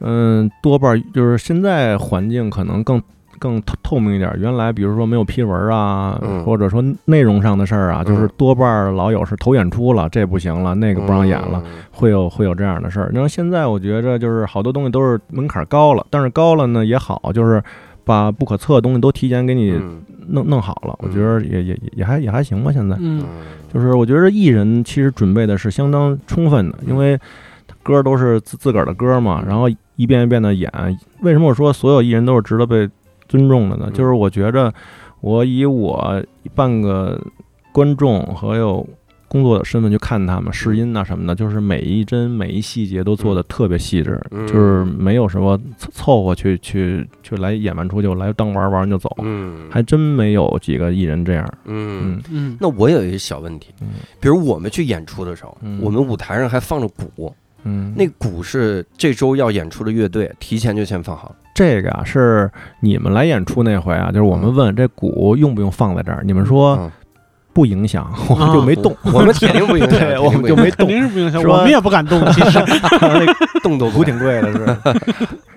[0.00, 3.02] 嗯，多半儿就是现在环境可能更
[3.38, 4.36] 更透透明一点儿。
[4.38, 13.10] 原来比如说没有批文啊，嗯或者说内容上的事儿啊，就是嗯多半儿老有是投演出了，这不行了，那个不让演了，会有会有这样的事儿。
[13.14, 17.62] 然后现在我觉着就是好多东西都是门槛儿高了，但是高了呢也好，就是
[18.04, 22.72] 把不可测的东西都提前给你嗯弄弄好了，我觉得也也也也还也还行吧。
[22.72, 23.24] 现在嗯
[23.72, 27.18] 就是我觉得艺人其实准备的是相当充分的，因为
[27.82, 30.70] 歌都是自自个儿的歌嘛，然后一遍一遍的演。
[31.20, 32.88] 为什么我说所有艺人都是值得被
[33.28, 33.84] 尊重的呢？
[33.86, 34.72] 嗯就是我觉着
[35.20, 36.22] 我以我
[36.54, 37.20] 半个
[37.72, 38.86] 观众和有
[39.30, 44.44] 工作的身份去看他们试音啊什么的，就是每一帧每一细节都做的特别细致，嗯。
[44.48, 49.68] 就是没有什么凑凑合去去去来演完出就来当玩玩就走，嗯。
[49.70, 51.48] 还真没有几个艺人这样。
[51.66, 52.18] 嗯。
[52.18, 52.22] 嗯。
[52.30, 52.56] 嗯。
[52.60, 53.86] 那我有一个小问题嗯，
[54.18, 55.78] 比如我们去演出的时候，嗯。
[55.80, 61.36] 我们舞台上还放着鼓，嗯，那鼓是这周要演出的乐队提前就先放好了。
[61.54, 66.90] 这个啊是你们来演出那回啊，就是我们问这鼓用不用放在这儿，你们说嗯
[67.64, 72.18] 不影响，我们就没动，我们肯定不影响，对，我们就没肯动，定是不影响，我们也不敢动。
[72.32, 72.58] 其实，
[73.00, 73.26] 那
[73.62, 74.76] 动都鼓挺贵的是。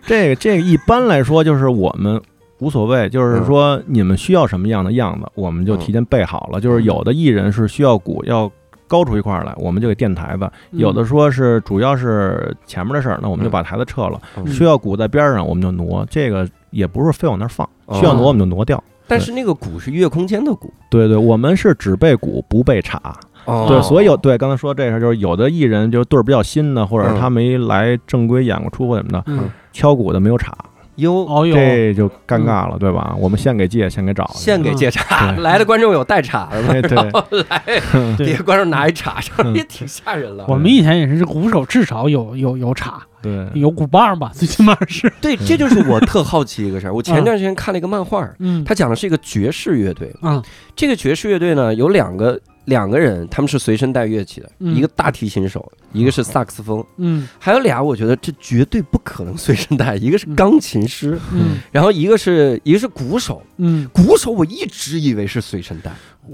[0.05, 2.21] 这个这个一般来说就是我们。
[2.59, 6.61] 无所谓，就是说你们需要什么样的样子，我们就提前备好了。
[6.61, 8.49] 就是有的艺人是需要鼓要
[8.87, 14.17] 高出一块儿来，我们就给垫台子；嗯有的说是主要是前面的事儿，那我们就把台子撤了。
[14.37, 16.07] 嗯需要鼓在边儿上，我们就挪。
[16.09, 18.81] 这个也不是非往那儿放，哦需要挪我们就挪掉。
[19.13, 22.97] 但是那个鼓是乐空间的鼓，对对，我们是只背鼓不背镲。
[23.45, 23.65] 哦。
[23.67, 27.19] 对，所以有对刚才说这事儿，就是有的艺人就是队儿比较新的，或者嗯。
[27.19, 30.52] 他没来正规演过出或什么的，嗯，敲鼓的没有镲，
[30.95, 33.15] 哟，哦哟，这就尴尬了，对吧？
[33.17, 36.67] 我们现给借，现给找，献给借茶，对 来的观众有带茶的吗？
[36.73, 37.63] 对对然后来
[38.17, 40.45] 对底下观众拿一茬上，也挺吓人了。
[40.47, 45.12] 我们以前也是，鼓手至少有有有茶，对，有鼓棒吧，最起码是。
[45.19, 46.93] 对，这就是我特好奇一个事儿。
[46.93, 50.13] 我前段时间看了一个漫画，嗯，它讲的是一个爵士乐队。
[50.21, 50.41] 嗯，
[50.75, 54.76] 这个爵士乐队呢，有两个两个人，他们是随身带乐器的，嗯。
[54.76, 57.28] 一个大提琴手，一个是萨克斯风，嗯。
[57.39, 61.58] 还有俩，我觉得这绝对不可能随身带，一个是钢琴师，嗯。
[61.71, 63.41] 然后一个是一个是鼓手。
[63.58, 65.91] 嗯，鼓手我一直以为是随身带，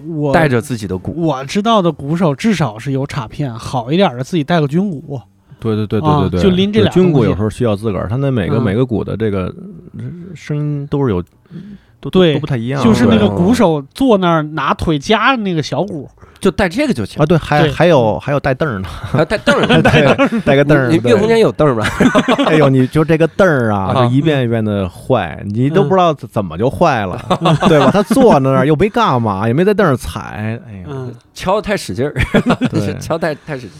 [0.08, 1.13] 我带着自己的鼓。
[1.22, 5.22] 我知道的鼓手至少是有镲片，好一点的自己带个军鼓。
[5.60, 8.63] 对对对啊对对对，就拎这俩军鼓有时候需要自个儿，他那每个嗯。
[8.63, 9.54] 每个鼓的这个
[9.98, 11.22] 呃声音都是有，
[12.01, 16.09] 都都对都不太一样，就是那个鼓手坐那儿拿腿夹着那个小鼓，
[16.39, 21.85] 就带这个就行啊，，对，还对还有还有带凳儿呢，还带凳儿呢， 对，带个凳儿，对你乐空间有凳儿吗？
[22.47, 27.19] 哎呦，你就这个凳儿啊，啊就一遍一遍的坏，你都嗯不知道怎怎么就坏了，
[27.67, 27.89] 对吧？
[27.91, 32.13] 他坐在那儿又没干嘛，也没在凳上踩，哎呀，嗯，敲得太使劲儿，
[32.69, 33.71] 对 敲太太使劲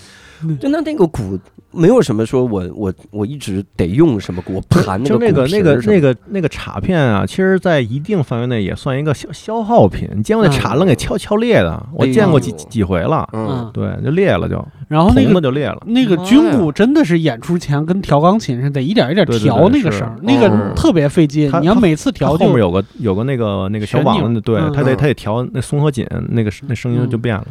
[0.44, 0.58] 嗯。
[0.60, 1.38] 就那那个鼓
[1.72, 10.10] 没有什么说我我我一直得用什么鼓，我盘就那个那个那个那个那个镲片啊，其实，在一定范围内也算一个消消耗品。
[10.16, 11.82] 你见过那镲能给敲敲裂的？
[11.94, 15.82] 我见过几几回了，嗯对，就裂了就，然后那个就裂了。
[15.86, 21.52] 那个军鼓真的是演出前跟调钢琴似的，得一点一点调那个声儿，那个嗯特别费劲。
[21.62, 27.46] 你要每次调就后面有个有个那个那个小网子，对嗯，它得嗯它得调那松和紧，那个那声音就嗯变了。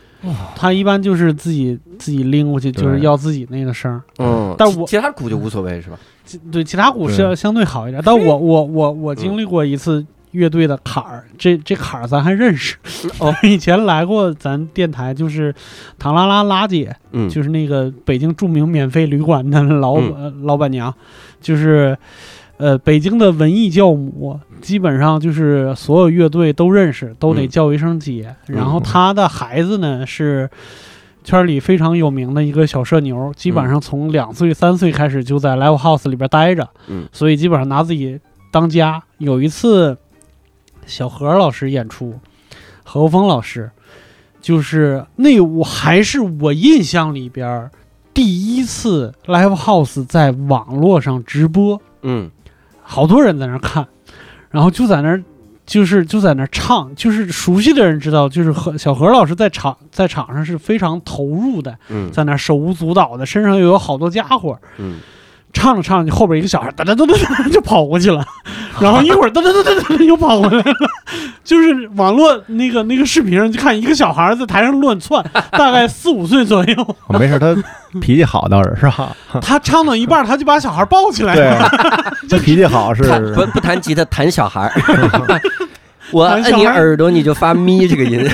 [0.57, 4.03] 他一般就是自己自己拎过去，就是要自己那个声儿。
[4.19, 5.99] 嗯，但我其其他鼓就无所谓是吧？
[6.25, 12.77] 其对其他鼓是要相对好一点，但我我我我经历过一次乐队的坎儿，这这坎儿咱还认识。
[13.19, 15.55] 哦， 以前来过咱电台，就是
[15.99, 20.95] 唐拉拉拉姐，嗯，就是那个北京著名免费旅馆的老、嗯呃老板娘，
[21.41, 21.97] 就是
[22.59, 28.35] 呃，北京的文艺教母，基本上就是所有乐队都认识，都得嗯叫一声姐。
[28.49, 30.51] 然后她的孩子呢是
[31.29, 38.19] 圈里非常有名的一个小社牛，基本上从两岁、三岁开始就在 live house 里边待着，嗯所以基本上拿自己
[38.51, 39.03] 当家。
[39.19, 39.99] 有一次，
[40.87, 42.19] 小何老师演出，
[42.83, 43.71] 何峰老师，
[44.41, 47.71] 就是那我还是我印象里边
[48.15, 52.31] 第一次 live house 在网络上直播，嗯
[52.81, 53.87] 好多人在那看，
[54.49, 55.23] 然后就在那儿。
[55.69, 62.11] 就是就在那唱，就是熟悉的人知道，就是何小何老师在场在场上是非常投入的，嗯。
[62.11, 64.99] 在那手舞足蹈的，身上又有好多家伙，嗯，
[65.53, 68.25] 唱着唱着，后边一个小孩噔噔噔噔噔就跑过去了，
[68.81, 70.75] 然后一会儿哒哒哒哒哒又跑回来了，
[71.43, 76.75] 就是网络那个那个视频上就看一个小孩在台上乱窜， 大概四五岁左右，
[77.09, 77.57] 哦没事，他
[78.01, 79.17] 脾气好倒是是吧？
[79.41, 81.45] 他唱到一半他就把小孩抱起来对。
[81.45, 81.69] 了，，
[82.29, 85.41] 他脾气好是弹不不弹吉他，弹小孩儿。
[86.13, 88.25] 我弹小孩儿摁你耳朵，你就发咪这个音。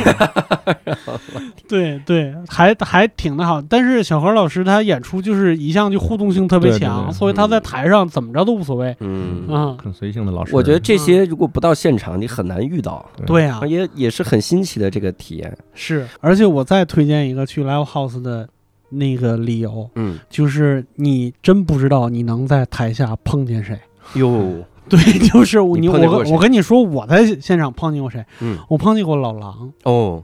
[1.69, 3.61] 对对，还还挺的好。
[3.63, 8.95] 但是小何老师他演出就是一向就互动性特别对对强，对所以他在台上怎么着都无所谓。
[9.01, 10.55] 嗯，嗯，很随性的老师。
[10.55, 15.57] 我觉得这些如果不到现场，你很难遇到，对啊，也也是很新奇的这个体验。
[15.75, 16.07] 是。
[16.21, 18.49] 而且我再推荐一个去 live house 的
[18.91, 23.79] 那个理由，嗯，就是你真不知道你能在台下碰见谁。
[24.15, 24.63] 哟，
[24.97, 28.25] 对， 就是你我我跟你说，我在现场碰见过谁？
[28.41, 30.23] 嗯，我碰见过老狼，哦，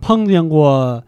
[0.00, 1.02] 碰见过。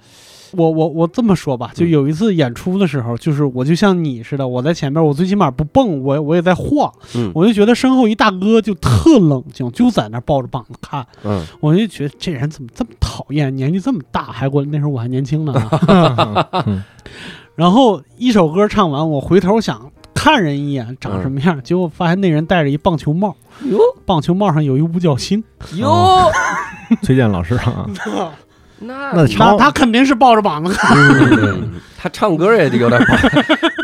[0.54, 1.88] 我我我这么说吧，就嗯。
[1.88, 7.32] 有一次演出的时候，就是我就像你似的，我在前面，我最起码不蹦，我我也在晃，嗯。
[7.34, 15.54] 我就觉得身后一大哥就特冷静，就在那儿抱着膀子看，嗯，我就觉得这人怎么这么讨厌，年纪这么大还过来，那时候我还年轻呢。
[17.56, 23.78] 然后一首歌唱完，我回头想看人一眼长什么样，结果发现那人戴着一棒球帽，哟。
[24.04, 25.42] 棒球帽上有一五角星，
[25.76, 26.30] 哟，
[27.02, 27.86] 崔健老师啊，
[28.78, 30.76] 那那那他肯定是抱着膀子。
[31.96, 33.16] 他唱歌也得有点棒。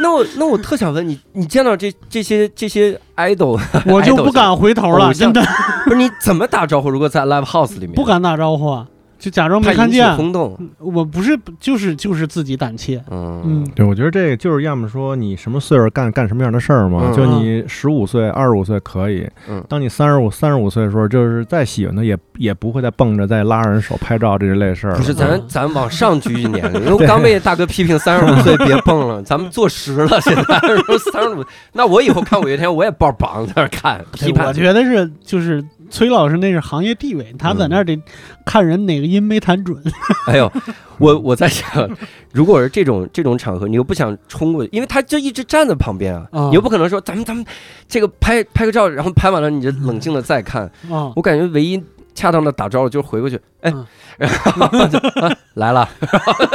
[0.03, 5.41] 那我那我特想问你，你见到这这些这些 idol，我就不敢回头了，真的。
[5.85, 6.91] 不是你怎么打招呼？
[6.91, 10.15] 如果在 live house 里面，不敢打招呼啊，就假装没看见。
[10.17, 10.57] 轰动。
[10.79, 13.03] 我不是，就是就是自己胆怯。
[13.11, 24.95] 嗯嗯对，我觉得这个就是要么说你什么岁数干干什么样的事儿嘛，嗯就你十五岁、二十五岁可以，嗯当你三十五、三十五岁的时候，就是再喜欢他也也不会再蹦着再拉人手拍照这一类事儿。
[24.95, 34.47] 不是，咱嗯咱往上举举年龄， 因为我刚被大哥批评三十五岁别蹦了，咱们坐实了，现在说三十五，那我以后看五月天我也抱膀在那儿看批判。
[34.47, 37.99] 我觉得是就是崔老师那是行业地位，他在那儿得
[38.45, 39.83] 看人哪个音没弹准。
[40.27, 40.51] 哎呦，
[40.99, 41.89] 我我在想，
[42.33, 47.45] 如果是这种这种场合，你又不想冲过去，因为他就一直站在旁边啊，啊你又不可能说咱们咱们
[47.89, 50.65] 这个拍拍个照，然后拍完了你就冷静的再看。
[50.91, 51.83] 啊，我感觉唯一
[52.19, 53.87] 恰当的打招呼就是回过去，哎嗯，
[54.19, 54.29] 然
[54.69, 55.89] 后就啊来了，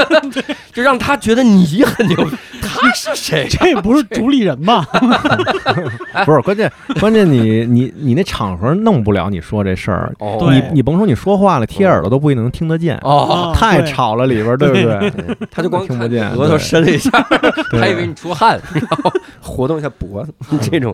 [0.74, 2.18] 就让他觉得你很牛，
[2.62, 3.48] 他是谁？
[3.50, 4.86] 这不是主理人吗？
[6.26, 10.50] 不是关键，关键你你你那场合弄不了你说这事儿，哦。
[10.52, 13.00] 你你甭说你说话了，贴耳朵都不一定能听得见，
[13.56, 15.38] 太吵了里边，对不对？
[15.50, 17.10] 他就光听不见额头伸了一下，
[17.72, 17.80] 对。
[17.80, 20.34] 还以为你出汗，然后活动一下脖子，
[20.70, 20.94] 这种，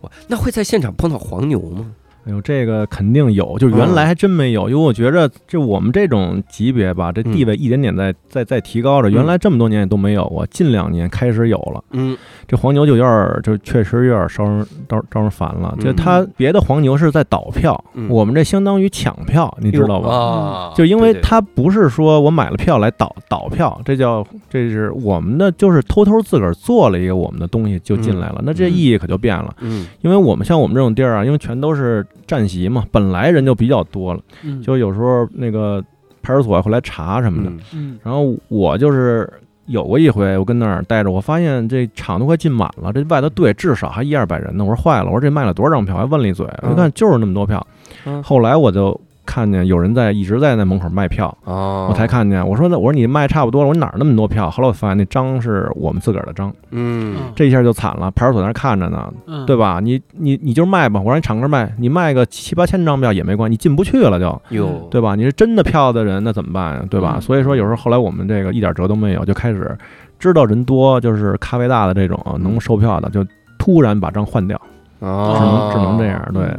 [0.00, 1.86] 哇，那会在现场碰到黄牛吗？
[2.28, 11.82] 哎呦，这个肯定有，就原来还真没有，因为我觉着就我们这种级别吧，这地位一点点在在在提高着，原来这么多年也都没有过，近两年开始有了。
[11.92, 12.16] 嗯。
[12.46, 15.74] 这黄牛就有点儿，就确实有点儿招人招招人烦了。
[15.78, 15.84] 嗯。
[15.84, 18.06] 就他别的黄牛是在倒票，嗯。
[18.10, 20.14] 我们这相当于抢票，你知道吧？
[20.14, 29.54] 啊，就因为他不是说我买了票来倒倒票，这叫这是我们的，就是偷偷自个儿做了一个我们的东西就进来了，那这意义可就变了。
[29.60, 29.86] 嗯。
[30.02, 35.82] 因为我们像我们这种地儿啊，因为全都是站席嘛，本来人就比较多了，嗯，就有时候那个
[36.22, 37.50] 派出所会来查什么的。
[37.50, 39.30] 嗯嗯然后我就是
[39.66, 44.64] 有过一回，我跟那儿待着，我发现这场都快进满了，这外头队至少还一二百人呢。
[44.64, 45.96] 我说坏了，我说这卖了多少张票？
[45.96, 47.66] 还问了一嘴，我一看就是那么多票。
[48.04, 48.98] 嗯后来我就
[49.28, 54.48] 看见有人在一直在那门口卖票，哦，我才看见，我说那我说你卖差不多了，我说哪儿那么多票？
[54.50, 59.80] 后来我发现那章是我们自个儿的章，嗯这一下就惨了，派出所在那儿看着呢，嗯，对吧？
[59.82, 64.40] 你你你就卖吧，我让你敞开卖，你卖个七八千张票也没关系，你进不去了就。
[64.48, 65.14] 有对吧？
[65.14, 66.84] 你是真的票的人，那怎么办呀？
[66.88, 67.16] 对吧？
[67.16, 69.76] 嗯所以说有时候后来我们这个一点辙都没有，就开始
[70.18, 73.24] 知道人多，就是咖啡大的这种能售票的，就
[73.58, 74.56] 突然把章换掉，
[75.00, 76.28] 只哦能只能这样。
[76.32, 76.50] 对，哇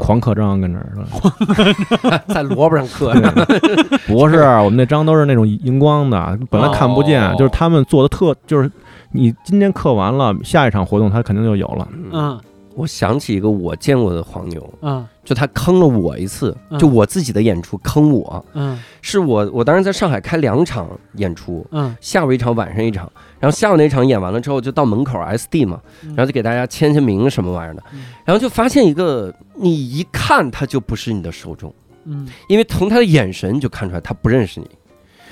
[0.00, 2.18] 狂刻章跟这儿。
[2.28, 4.06] 在萝卜上刻对。
[4.06, 7.34] 不是， 我们那章都是那种荧光的，本来看不见，哦。
[7.38, 8.70] 就是他们做的特，就是
[9.12, 11.88] 你今天刻完了，下一场活动他肯定就有了。
[12.12, 12.40] 嗯，
[12.76, 16.78] 我想起一个我见过的黄牛，嗯就他坑了我一次，嗯。
[16.78, 18.78] 就我自己的演出坑我，嗯。
[19.00, 21.96] 是我我当时在上海开两场演出，嗯。
[22.00, 23.10] 下午一场，晚上一场，
[23.40, 27.82] 然后下午那场演完了之后，就到门口 SD 嘛，然后就给大家签签名什么玩意儿的。
[27.92, 34.68] 嗯，然后就发现一个，你一看他就不是你的受众，嗯，因为从他的眼神就看出来他不认识你，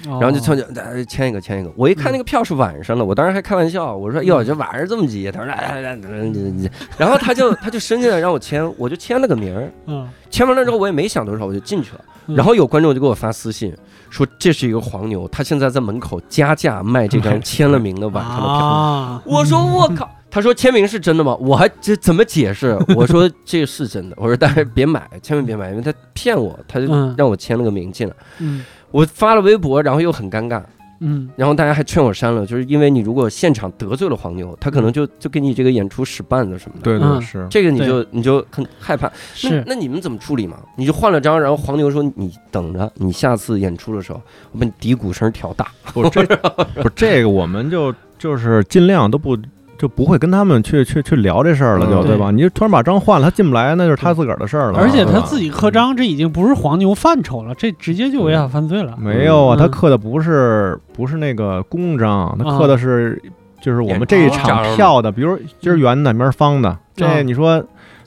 [0.04, 12.00] 然然后就凑就呃签一个签一个，我一看那个票是晚上的，我当时还开玩笑，我说哟这晚上这么急，他说来来来来来，然后他就他就伸进来让我签，我就签了个名儿，嗯签完了之后我也没想多少，我就进去了。
[12.28, 13.76] 嗯然后有观众就给我发私信
[14.08, 18.48] 说这是一个黄牛，他现在在门口加价卖这张签了名的晚上的票。
[18.48, 21.34] 啊，我说我靠，他说签名是真的吗？
[21.40, 22.78] 我还这怎么解释？
[22.96, 28.14] 我说这是真的，我说但是别买，千万别买，因为他骗我，他就嗯让我签了个名进来。
[28.38, 30.62] 嗯我发了微博，然后又很尴尬，
[31.00, 31.28] 嗯。
[31.34, 36.98] 然后大家还劝我删了，就是因为你如果现场得罪了黄牛，他可能就就给你这个演出使绊子什么的。
[36.98, 39.10] 对是，这个你就你就很害怕，
[39.42, 39.64] 那是。
[39.66, 40.58] 那你们怎么处理嘛？
[40.76, 44.20] 你就换了张，然后黄牛说你等着，你下次演出的时候，
[44.52, 45.66] 我把你底鼓声调大。
[45.92, 49.36] 不是这不是这个，我们就就是尽量都不
[49.82, 52.30] 就不会跟他们去去去聊这事儿了，就嗯对吧？
[52.30, 54.78] 你就突然把章换了，他进不来，那就是他自个儿的事儿了。
[54.78, 58.94] 而且他自己刻章，这已经不是黄牛范畴了，这直接就违法犯罪了。
[58.96, 63.20] 没有啊，嗯他刻的不是不是那个公章，他啊刻的是
[63.60, 67.60] 就是我们这一场票的，比如今儿圆的，明儿方的，啊这你说。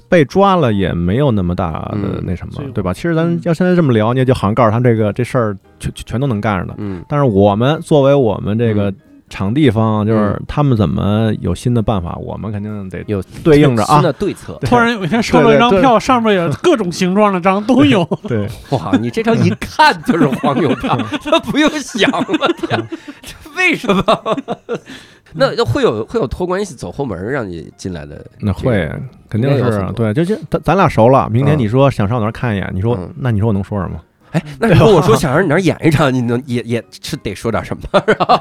[0.07, 2.93] 被抓了也没有那么大的嗯那什么这个，对吧？
[2.93, 6.75] 其实咱嗯要现在这么聊，你也就好像告诉他这个这事儿全全全都能干着的。
[6.77, 8.95] 嗯但是我们作为我们这个嗯
[9.35, 14.57] 场地方，就是他们怎么有新的办法，我们肯定得有对应着啊新的对策。
[14.61, 18.05] 突然有一天收了一张票，上面有各种形状的章 都有。
[18.27, 22.87] 对，哇，你这张一看就是黄牛票， 这不用想了，天，
[23.21, 24.03] 这为什么？
[25.37, 28.25] 那那会有会有托关系走后门让你进来的？
[28.39, 28.89] 那会
[29.29, 33.99] 肯定是对，就就咱咱俩熟了，明天嗯你说想上哪儿看一眼，你说嗯那你说我能说什么？
[34.35, 37.83] 哎，那如果我说 想让你那儿演一场，你能也也是得说点什么？
[38.05, 38.37] 然后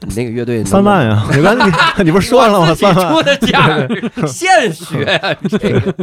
[0.00, 1.22] 你那个乐队三万呀！
[1.34, 1.66] 你刚才
[1.98, 2.66] 你你不是说了吗？
[2.70, 3.86] 我自己三万出的价，
[4.26, 5.94] 现学呀、这个。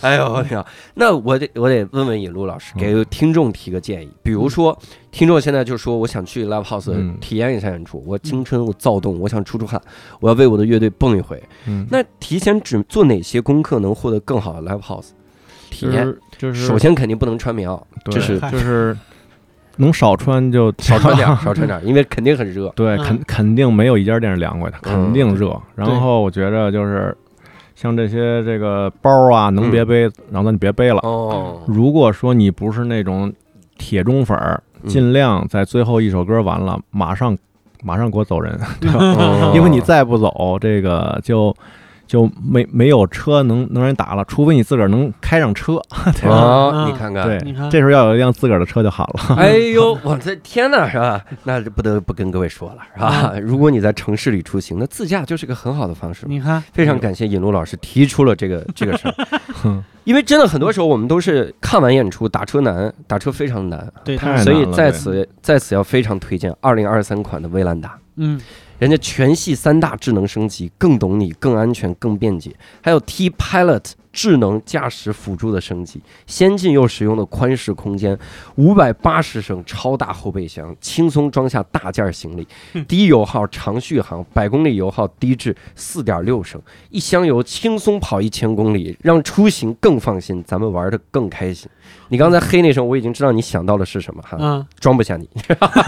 [0.00, 0.60] 哎呦我天！
[0.94, 4.10] 那我得我得问问尹路老师，给听众提个建议。
[4.20, 4.76] 比如说，
[5.12, 9.80] 听众现在就说我想去 live house 嗯体验一下演出，我青春，我躁动，我想出出汗，
[10.18, 11.40] 我要为我的乐队蹦一回。
[11.66, 15.10] 嗯，那提前准做哪些功课能获得更好的 live house
[15.72, 16.14] 体验？
[16.38, 18.96] 就是首先肯定不能穿棉袄，对这是就是
[19.76, 21.16] 能少穿就少穿。
[21.16, 22.68] 点儿，少穿点 儿，因为肯定很热。
[22.76, 23.04] 对，嗯。
[23.04, 24.92] 肯肯定没有一家店是凉快的，嗯。
[24.92, 25.58] 肯定热。
[25.74, 27.16] 然后我觉着就是
[27.74, 31.00] 像这些这个包啊，能别背，然后咱就别背了。
[31.02, 33.32] 哦，如果说你不是那种
[33.78, 34.88] 铁中粉儿，嗯。
[34.88, 37.36] 尽量在最后一首歌完了，马上
[37.82, 39.52] 马上给我走人，对吧？
[39.54, 41.54] 因为你再不走，这个就
[42.12, 45.80] 就没没有车能能让人打了，除非你自个儿能开上车，
[46.12, 46.36] 对吧？
[46.36, 49.36] 啊，嗯你看看，对你看，这时候要有一辆自个儿的车就好了。
[49.40, 51.24] 哎呦，我的天呐，是吧？
[51.44, 53.32] 那就不得不跟各位说了，是吧？
[53.40, 56.26] 如果你在城市里出行，那自驾就是个很好的方式。
[56.28, 59.14] 你看，非常感谢尹路老师提出了这个 这个事儿，
[59.62, 67.98] 哼因为真的很多时候我们都是看完演出打车难，打车非常难，对，所以在此在此要非常推荐二零二三款的威兰达。
[68.16, 68.40] 嗯。
[68.78, 72.50] 人家全系三大智能升级，更懂你、更安全、更便捷，
[72.82, 78.18] 还有 T Pilot 智能驾驶辅助的升级，先进又实用的宽式空间，
[78.56, 82.48] 五百八十升超大后备箱，轻松装下大件行李，
[82.88, 91.70] 低油耗、长续航，百公里油耗低至四点六升，一箱油轻松跑一千公里，让出行更放心，咱们玩的更开心。
[92.12, 95.26] 你刚才黑那声，我已经知道你想到的是什么哈，嗯装不下你，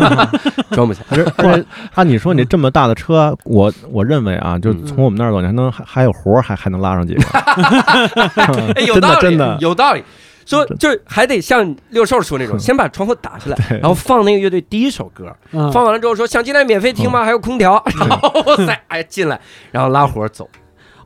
[0.74, 1.02] 装不下。
[1.10, 7.22] 而且而且按你说你这么大的车，我我认为啊，就嗯从我们那儿走，你还能还还有活儿，还还能拉上几个。
[8.74, 10.02] 哎，有真道理，的真的有道理。
[10.46, 17.22] 说就是还得像六兽说那种，先把窗户打下来，然后放那个乐队第一首歌，嗯，放完了之后说想进来免费听吗？
[17.22, 19.38] 还有空调， 然后哇塞，哎进来，
[19.72, 20.48] 然后拉活走。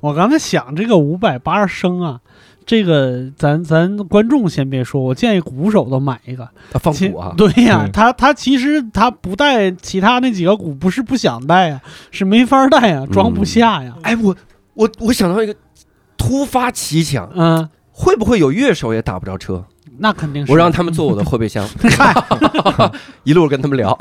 [0.01, 2.21] 我刚才想这个五百八十升啊，
[2.69, 6.47] 这个咱咱观众先别说，我建议鼓手都买一个。
[6.71, 13.95] 他放鼓啊，对呀、对他他其实他不带其他那几个鼓，不是不想带呀，是没法带呀，装不下呀。
[14.03, 14.37] 哎我
[14.75, 15.57] 我我想到一个
[16.19, 19.65] 突发奇想，嗯，会不会有乐手也打不着车？
[20.01, 20.53] 那肯定是。
[20.53, 21.67] 我让他们坐我的后备箱，
[23.25, 23.99] 一路跟他们聊，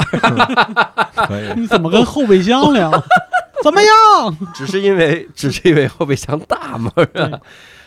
[1.15, 2.91] 可以，你怎么跟后备箱聊？
[3.63, 4.38] 怎么样？
[4.53, 6.92] 只是因为只是因为后备箱大嘛？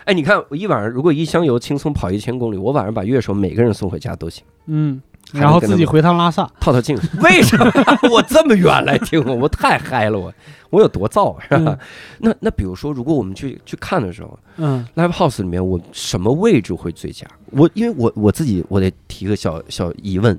[0.04, 4.44] 哎，你看我一晚上如果一箱油轻松跑一千公里，我晚上把乐手每个人送回家都行。
[4.66, 5.00] 嗯，
[5.32, 7.02] 然后自己回趟拉萨，套套近乎。
[7.22, 7.70] 为什么
[8.10, 9.22] 我这么远来听？
[9.38, 10.32] 我太嗨了，我
[10.70, 11.76] 我有多燥是吧？
[11.76, 11.78] 嗯
[12.18, 17.26] 那那比如说，如果我们去去看的时候嗯，live house 里面我什么位置会最佳？
[17.50, 20.38] 我因为我我自己我得提个小小疑问，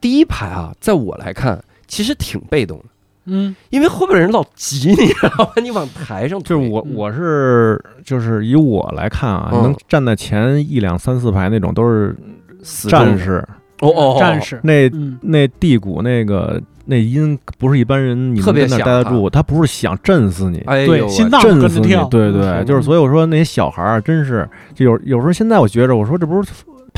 [0.00, 2.84] 第一排啊，在我来看其实挺被动的，
[3.26, 3.54] 嗯。
[3.70, 5.52] 因为后边人老挤你，知道吧？
[5.62, 6.56] 你往台上推。
[6.56, 6.94] 就是我嗯。
[6.94, 9.62] 我是就是以我来看啊，嗯。
[9.62, 12.16] 能站在前一两三四排那种都是
[12.62, 13.44] 死战士，
[13.80, 15.18] 哦哦，哦战士，那嗯。
[15.22, 20.58] 那地鼓那个那音不是一般人你特别能在那儿待得住，他不是想震死你。
[20.66, 22.66] 哎对心脏震死你跟着跳，，对对，嗯。
[22.66, 26.50] 就是所以我说那些小孩儿真是，就有有时候现在我觉着，我说这不是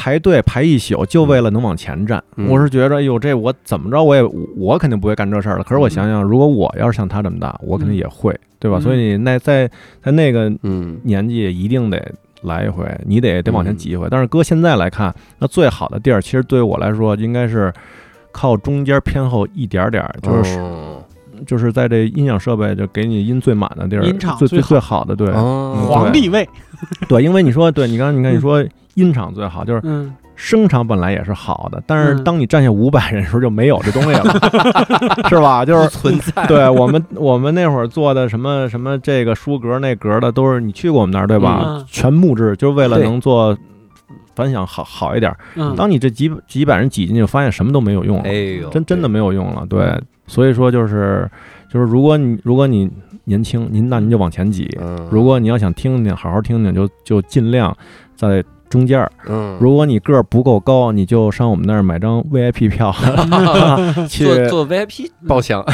[0.05, 2.47] 排队排一宿就为了能往前站，嗯。
[2.51, 4.23] 我是觉着，哎呦，这我怎么着我也
[4.55, 5.65] 我肯定不会干这事儿了。
[5.65, 8.77] 可是我想想，如果我要是像他这么大，我肯定也会，对吧？
[8.79, 8.83] 嗯。
[8.83, 9.67] 所以那在
[10.03, 10.99] 在那个嗯。
[11.05, 12.07] 年纪一定得
[12.43, 14.07] 来一回，你得得往前嗯挤一回。
[14.11, 17.73] 但是搁现在来看，那最好的地儿，其实对于我来说，应该是
[18.31, 21.03] 靠中间偏后一点点儿，就是、哦。
[21.47, 25.05] 就是在这音响设备就给你音最满的地儿，音场最最好最好。
[25.05, 26.47] 的，对、皇帝位，
[27.09, 28.63] 对，因为你说对你刚才你看你说
[28.95, 30.15] 音场最好，就是嗯。
[30.37, 32.25] 声场本来也是好的，但是嗯。
[32.25, 34.25] 当你站下五百人的时候就没有这东西了，
[35.31, 35.65] 是吧？
[35.65, 41.63] 就是存在，对我们我们那会儿做的什么什么这个书格那格的，都是你去过我们那儿对吧？
[41.65, 41.85] 嗯。
[41.87, 43.57] 全木质，就是为了能做
[44.35, 45.33] 反响好好一点。
[45.55, 49.65] 嗯，当你这几几百人挤进去，发现什么都没有用了，哎呦，真真的没有用了。
[49.71, 51.31] 对，所以说就是
[51.73, 52.91] 就是，如果你如果你
[53.23, 57.73] 年轻，您那您就往前挤；嗯，如果你要想听听，好好听听，就就尽量
[58.17, 58.43] 在
[58.75, 59.11] 中间儿。
[59.29, 62.93] 嗯，如果你个儿不够高，你就上我们那儿买张 VIP 票
[64.11, 65.65] 去做做 VIP 包厢，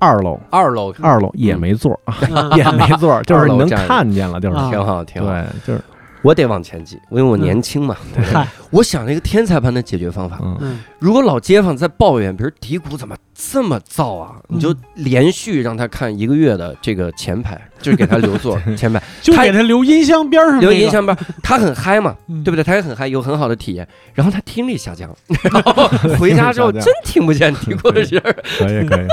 [0.00, 0.92] 二楼，二楼。
[1.00, 1.98] 二楼也没座
[2.56, 4.56] 也没座儿，就是你能看见了，就是。
[4.56, 4.68] 啊。
[4.70, 5.30] 挺好挺好。
[5.30, 5.80] 对，就是
[6.28, 7.96] 我得往前挤，因为我年轻嘛。
[8.34, 10.38] 嗨，我想了一个天才般的解决方法。
[10.98, 14.56] 如果老街坊在抱怨，比如底鼓怎么这么燥啊，嗯。
[14.58, 20.68] 你就连续让他看一个月的这个前排， 就是给他留座前排，就给他留音箱边上那个。
[20.68, 22.44] 留音，箱边，他很嗨嘛，嗯。
[22.44, 22.62] 对不对？
[22.62, 23.88] 他也很嗨，有很好的体验。
[24.12, 25.08] 然后他听力下降，
[25.50, 28.36] 然 后回家之后真听不见底鼓的声儿。
[28.58, 29.06] 可以可以，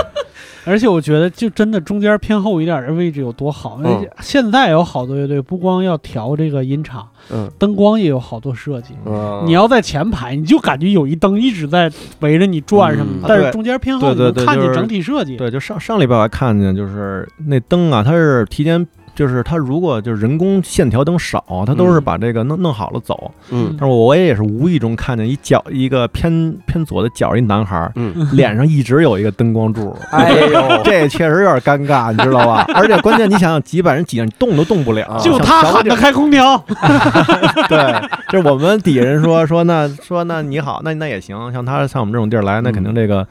[0.65, 3.79] 而且我觉得就真的中间偏后一点的位置有多好。
[3.83, 8.93] 嗯现在有好多乐队不光要调这个音场，嗯，灯光也有好多设计。
[9.05, 15.37] 嗯你要在前排，你就感觉有一灯一直在围着你转什么嗯的，但是中间偏后你能看见整体设计。
[15.37, 18.85] 对，就上上礼拜我还看见，就是那灯啊，它是提前。
[19.15, 23.31] 就是它如果就是人工线条灯少，它都是嗯把这个弄弄好了走。
[23.49, 32.65] 嗯但是我也是无意中看见一角一个偏偏左的角一男孩儿，嗯，脸上一直有一个灯光柱， 哎呦，这确实有点尴尬，你知道吧？
[32.75, 36.57] 而且关键你想想，几百人挤上，你动都动不了，啊就他喊的开空调，
[37.69, 43.25] 对，就是我们底下人说说那说那你好，那那也行，像他像我们这种地儿来，那肯定这个。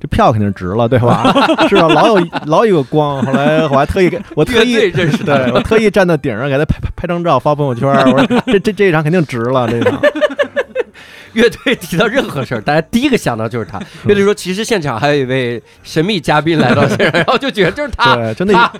[0.00, 1.30] 这票肯定值了，对吧？
[1.68, 1.86] 是吧？
[1.88, 7.88] 老有老有个光，后来我还特意给我特意认识对的，我特意站到顶上给他拍拍拍张照发朋友圈。
[8.10, 10.00] 我说这这这一场肯定值了，这场
[11.34, 13.78] 乐队提到任何事儿，大家第一个想到就是他。
[14.04, 18.16] 乐队说，其实现场还有一位神秘嘉宾来到现场， 然后就觉得就是他。
[18.16, 18.72] 对，就那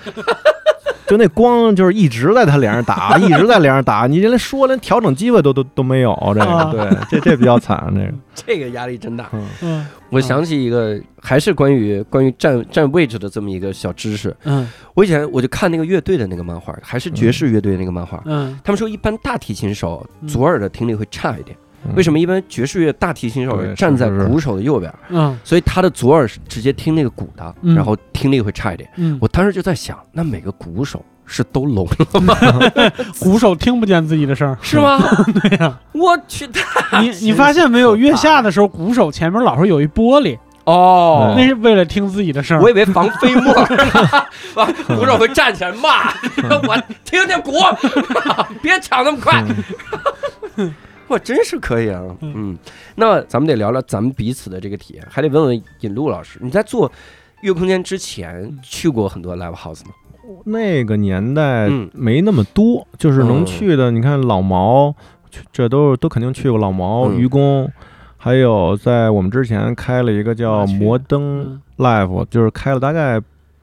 [1.10, 9.28] 就那光就是一直在他脸上打，一直在脸上打，你连说连调整机会都都都没有，这啊个对，这这比较惨，这个这个压力真大。
[9.32, 14.34] 嗯嗯我想起一个，还是关于关于站站位置的这么一个小知识。
[14.44, 18.22] 嗯我以前我就看那个乐队的那个漫画，还是爵士乐队的那个漫画。
[18.26, 21.56] 嗯他们说，一般大提琴手嗯左耳的听力会差一点。
[21.56, 21.66] 嗯
[21.96, 22.18] 为什么？
[22.18, 28.88] 一般爵士乐大提琴手站在鼓手的右边，嗯所以他的左耳是直接听那个鼓的，嗯然后听力会差一点。
[28.96, 32.36] 嗯，我当时就在想，那每个鼓手是都聋了吗？
[33.20, 34.98] 鼓手听不见自己的声儿， 是吗？
[35.42, 35.78] 对呀。
[35.92, 37.96] 我去，太你你发现没有？
[37.96, 42.62] 月下的时候，鼓手前面老是有一玻璃，哦那是为了听自己的声儿。
[42.62, 43.52] 我以为防飞沫，
[44.54, 46.12] 啊，鼓手会站起来骂
[46.68, 47.52] 我，听听鼓，
[48.60, 49.42] 别抢那么快。
[51.10, 52.02] 哇，真是可以啊！
[52.20, 52.56] 嗯，
[52.94, 56.90] 那咱们得聊聊咱们彼此的这个体验，还得问问尹路老师，你在做
[57.42, 59.90] 月空间之前去过很多 live house 吗？
[60.44, 61.90] 那个年代嗯。
[61.92, 63.46] 没那么多，就是能嗯。
[63.46, 64.94] 去的，你看老毛，
[65.52, 67.18] 这都都肯定去过老毛、嗯。
[67.18, 67.68] 愚公，
[68.16, 71.62] 还有在我们之前开了一个叫摩登嗯。
[71.78, 73.20] Live，就是开了大概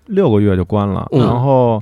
[0.08, 1.22] 六个月就关了，嗯。
[1.22, 1.82] 然后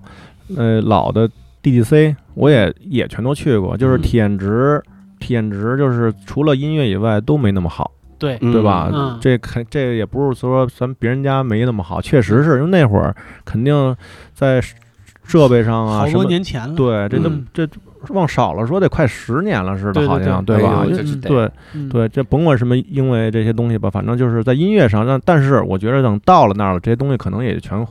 [0.55, 1.27] 呃老的
[1.63, 4.01] DDC 我也也全都去过，就是嗯。
[4.03, 4.83] 体验值。
[5.25, 8.91] 体验值就是除了音乐以外都没那么好，对，对吧？
[8.93, 13.95] 嗯这肯这也不是说咱别人家没那么好，确实是因为那会儿肯定
[14.33, 14.61] 在
[15.23, 16.75] 设备上啊好什么，多年前了。
[16.75, 17.67] 对，这都嗯这
[18.09, 20.85] 往少了说得快十年了似的，好像对吧？
[21.23, 27.83] 对嗯，对，这甭管什么因为这些东西吧，反正就是在音乐上，但但是我觉得等到了那儿了，这些东西可能也全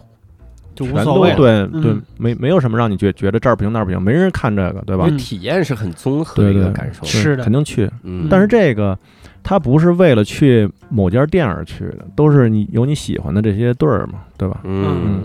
[0.75, 1.35] 就无所谓。
[1.37, 5.17] 对对嗯，没没有什么让你觉觉得这儿不行那儿不行，没人看这个，对吧因为？
[5.17, 7.05] 嗯体验是很综合的一个感受。
[7.05, 7.91] 是的肯定去。
[8.03, 8.99] 嗯，但是这个
[9.43, 14.61] 它不是为了去某家店而去的，都是你有你喜欢的这些队儿嘛，对吧？
[14.65, 15.23] 嗯，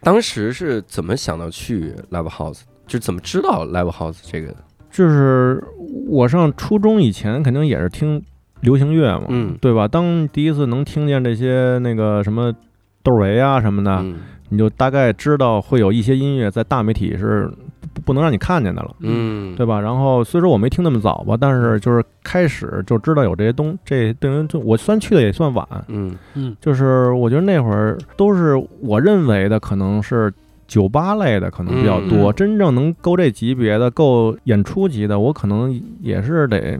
[0.00, 2.60] 当时是怎么想到去 live house？
[2.86, 4.54] 就怎么知道 live house 这个？
[4.90, 5.62] 就是
[6.06, 8.22] 我上初中以前肯定也是听
[8.60, 9.88] 流行乐嘛，嗯对吧？
[9.88, 12.54] 当第一次能听见这些那个什么
[13.02, 14.14] 窦唯啊什么的，嗯
[14.48, 17.50] 你就大概知道会有一些音乐在大媒体是
[17.92, 18.94] 不不能让你看见的了。
[19.00, 19.80] 嗯，对吧？
[19.80, 30.32] 然后虽说我没听那么早吧，但是就是开始就知道有这些东，这等于就我算去的也算晚，嗯嗯就是我觉得那会儿都是我认为的可能是
[30.68, 36.78] 酒吧类的可能比较多，嗯真正能够这级别的、够演出级的，我可能也是得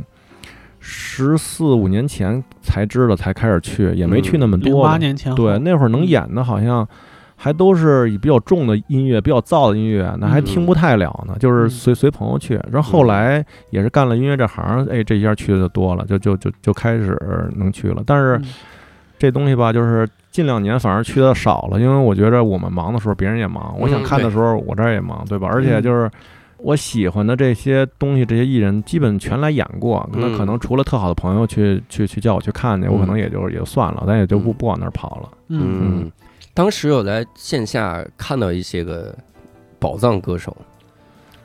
[0.78, 4.90] 十四五年前才知道才开始去，也没去那么多吧。
[4.90, 6.86] 八年前对，那会儿能演的好像。
[7.36, 11.36] 还都是以比较重的音乐、比较燥的音乐，那还听不太了呢。
[11.38, 17.16] 就是嗯随随朋友去，然后后来也是干了音乐这行，哎，这一下去的就多了，就就就就开始
[17.56, 18.02] 能去了。
[18.04, 18.44] 但是嗯。
[19.18, 25.38] 这东西吧，就是近两年反而去的少了，因为我觉得我们忙的时候，别人也忙；我想看的时候，我这儿也忙，对。
[25.38, 25.48] 吧？
[25.50, 26.10] 而且就是
[26.58, 30.36] 我喜欢的这些东西，这些艺人基本全来演过，那嗯。
[30.36, 35.30] 可能除了特好的朋友去去去叫我去看去，我可能也就也就算了，咱也就不不往那儿跑了。
[35.48, 35.62] 嗯。
[35.80, 36.12] 嗯，
[36.56, 39.14] 当时有在线下看到一些个
[39.78, 40.56] 宝藏歌手，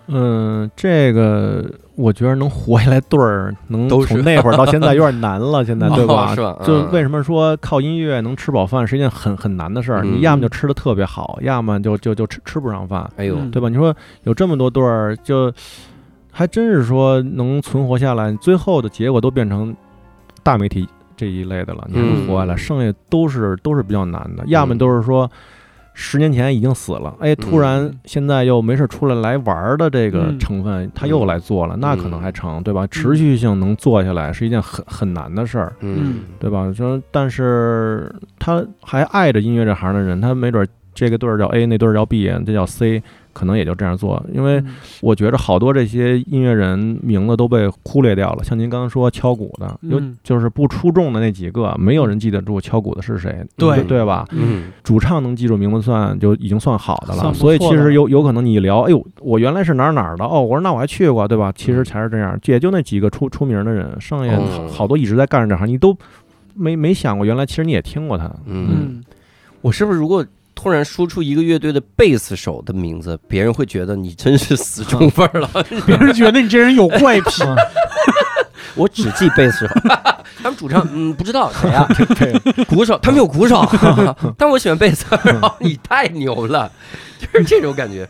[0.07, 6.31] 嗯，这个我觉得能活下来对儿，能都是从那会儿到现在有点难了， 现在对吧？
[6.31, 10.01] 哦是吧就嗯为什么说靠音乐能吃饱饭是一件很很难的事儿？
[10.05, 13.67] 嗯你要么就吃的特别好，要么就就就吃吃不上饭，哎呦，嗯对吧？
[13.67, 13.93] 你说
[14.23, 15.51] 有这么多对儿，就
[16.31, 19.75] 还真是说能存活下来，最后的结果都变成
[20.41, 20.87] 大媒体
[21.21, 25.29] 这一类的了，你还能活下来，嗯剩下都是都是比较难的，要么都是说。
[25.93, 27.99] 十年前已经死了，哎，突然嗯。
[28.05, 30.39] 现在又没事出来来玩儿的这个嗯。
[30.39, 32.21] 成分，他又来做了，那可能嗯。
[32.21, 32.87] 还成，对吧？
[32.87, 36.71] 持续性能做下来是一件很很难的事儿，嗯对吧？
[36.73, 38.09] 说，但是
[38.39, 43.03] 他还爱着音乐这行的人，他没准儿这个队儿叫 A，那队儿叫 B，这叫 C，
[43.33, 44.23] 可能也就这样做。
[44.33, 44.75] 因为嗯。
[45.01, 53.83] 我觉着好多这些音乐人名字都被忽略掉了，像您刚刚说敲鼓的，有嗯就是不出众的那几个，没有人记得住敲鼓的是谁，对。
[53.83, 54.25] 对吧？
[54.31, 54.71] 嗯。
[54.83, 61.51] 主唱能记住名字算就已经算好的了，所以其实有有可能你一聊，哎呦，我原来是哪儿哪儿的哦，我说那我还去过，对吧？
[61.55, 64.67] 其实才是这样，也就那几个出出名的人，剩下哦。
[64.71, 65.97] 好多一直在干这行，你都
[66.53, 68.25] 没没想过，原来其实你也听过他。
[68.45, 69.03] 嗯，嗯。
[69.61, 70.25] 我是不是如果
[70.61, 75.49] 突然说出一个乐队的贝斯手的名字，别人会觉得你真是死忠粉儿了？
[75.87, 77.41] 别人觉得你这人有怪癖，
[78.75, 79.73] 我只记贝斯手，
[80.43, 81.87] 他们主唱嗯不知道谁啊？
[82.15, 83.67] 这鼓手，他们有鼓手，
[84.37, 85.03] 但我喜欢贝斯。
[85.23, 86.71] 然后你太牛了，
[87.17, 88.07] 就是这种感觉。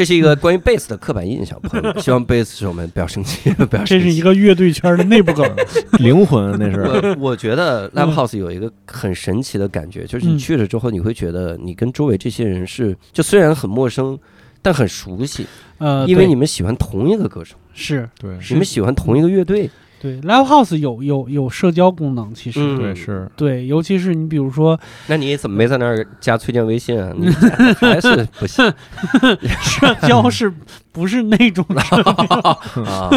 [0.00, 3.98] 这是一个关于贝斯的刻板印象，朋友们， 希望贝斯手们不要生气，不要生气。
[3.98, 5.46] 这是一个乐队圈的内部梗。
[6.00, 6.80] 灵魂那是。
[6.80, 14.18] 我我觉得 live 嗯 house 有一个很神奇的感觉，就是你嗯去了之后，你会觉得你跟周围这些人是，就虽然很陌生，
[14.62, 15.44] 但很熟悉，
[15.76, 19.68] 呃，因为你们喜欢同一个歌手，是对你们喜欢同一个乐队。
[20.00, 24.78] 对 live house 有有有社交功能，其实、嗯对是，对，尤其是你比如说
[25.08, 27.12] 那你怎么没在那儿加崔健微信啊？
[27.16, 27.28] 你
[27.78, 28.64] 还是不行
[29.60, 30.52] 社交是
[30.90, 32.82] 不是那种 社交？
[32.84, 33.10] 啊？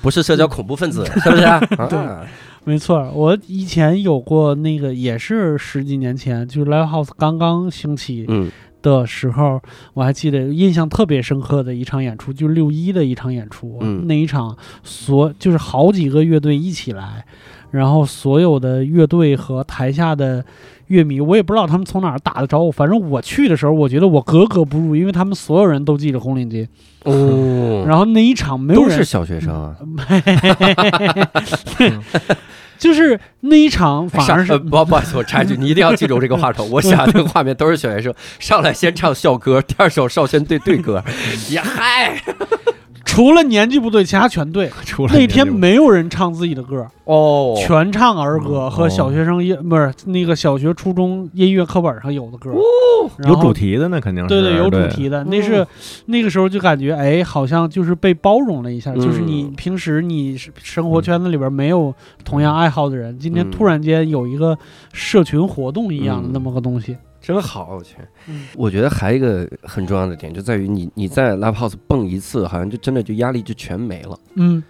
[0.00, 1.60] 不是社交恐怖分子，是不是啊？
[1.78, 2.26] 啊
[2.64, 8.50] 没错，我以前有过那个，也是十几年前，就是 live house 刚刚兴起嗯
[8.88, 9.60] 的时候，
[9.94, 13.78] 我还记得印象特别深刻的一场演出，就是六一的一场演出。
[13.80, 17.24] 嗯那一场所就是好几个乐队一起来，
[17.70, 20.44] 然后所有的乐队和台下的
[20.86, 26.66] 乐迷，我也不知道他们从哪儿打的招呼，反正我去的时候，我觉得我格格不入，因为他们所有人都系着红领巾，
[27.04, 29.76] 哦，然后那一场没有人都是小学生啊。
[32.78, 36.64] 就是那一场反而是不不好意思，我插一句， 你一定要记住这个话头。
[36.64, 41.02] 我想这个画面都是小学生上来先唱校歌，第二首少先队队歌，
[41.50, 42.22] 呀嗨
[43.18, 44.70] 除了年纪不对，其他全对。
[45.12, 48.70] 那天没有人唱自己的歌，哦，全唱儿歌哦。
[48.70, 52.52] 和小学生音不是那个小学、初中音乐课本上有的歌，
[53.26, 53.52] 有主。
[53.52, 55.66] 题的那肯定是对对，有主题的，那是
[56.06, 59.00] 那个时候就感觉，哎，好像就是被包容了一下，嗯。
[59.00, 61.92] 就是你平时你是生活圈子里边没有
[62.24, 63.50] 同样爱好的人，今天嗯。
[63.50, 64.56] 突然间有一个
[64.92, 66.30] 社群活动一样的嗯。
[66.32, 66.96] 那么个东西，
[67.28, 67.96] 真好，我去。
[68.26, 74.62] 嗯我觉得还有一个很重要的点，就在于你你在 live house 蹦一次，好像就真的就压力就全没了，嗯，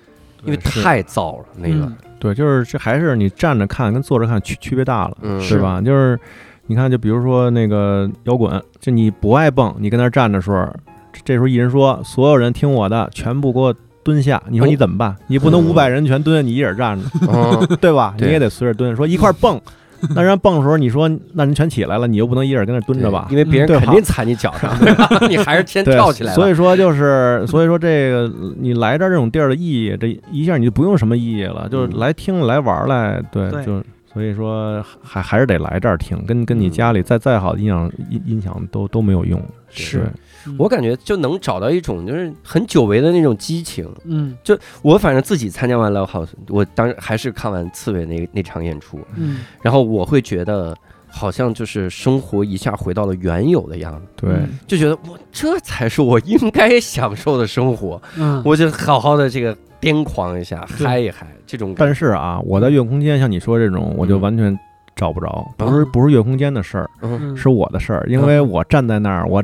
[0.45, 1.97] 因为太燥了那个嗯。
[2.19, 5.81] 对，就是这还是你站着看跟坐着看区区别大了，嗯，是吧？
[5.81, 6.19] 就是
[6.67, 10.69] 你看，就比如说那个摇滚，就你不爱蹦，你跟那儿站着时候，
[11.13, 15.17] 这这时候一人说，所有人听我的，全部给我蹲下，你说你怎么办？
[15.29, 18.17] 你不能嗯五百人全蹲，你一人站着，嗯， 对吧？
[18.19, 19.61] 你也得随着蹲，说一块儿蹦。
[20.15, 23.37] 那人家蹦的时候，你说那人全起来了，你又不能一人跟那蹲着吧因？
[23.37, 25.09] 为别人肯定踩你脚上， 对吧？
[25.29, 26.33] 你还是先，跳起来。
[26.35, 33.83] 所以说就是，所以说这个你来这儿这种地儿的意义，这一下你就不用什么意义了，就是嗯来听来玩儿来，对，对就
[34.13, 39.41] 所以说还还是得来这儿听，跟跟你家里再再好的音响音音响都都没有用。
[39.71, 40.11] 是
[40.59, 43.89] 我感觉就能找到一种就是很久违的那种激情。
[44.05, 44.37] 嗯。
[44.45, 50.77] 就我反正自己参加完 live house，我当还是看完刺猬那那场演出，嗯，然后我会觉得
[51.09, 54.59] 好像就是生活一下回到了原有的样子，对，嗯。
[54.67, 64.21] 就觉得我这才是我应该享受的生活，嗯，我就好好的这个癫狂一下，嗨一嗨，这种但是啊，我在月空间像你说这种，我就嗯。
[64.21, 64.59] 完全
[64.95, 66.91] 找不着，不是不是月空间的事儿，
[67.37, 69.43] 是我的事儿，因为我站在那儿，我。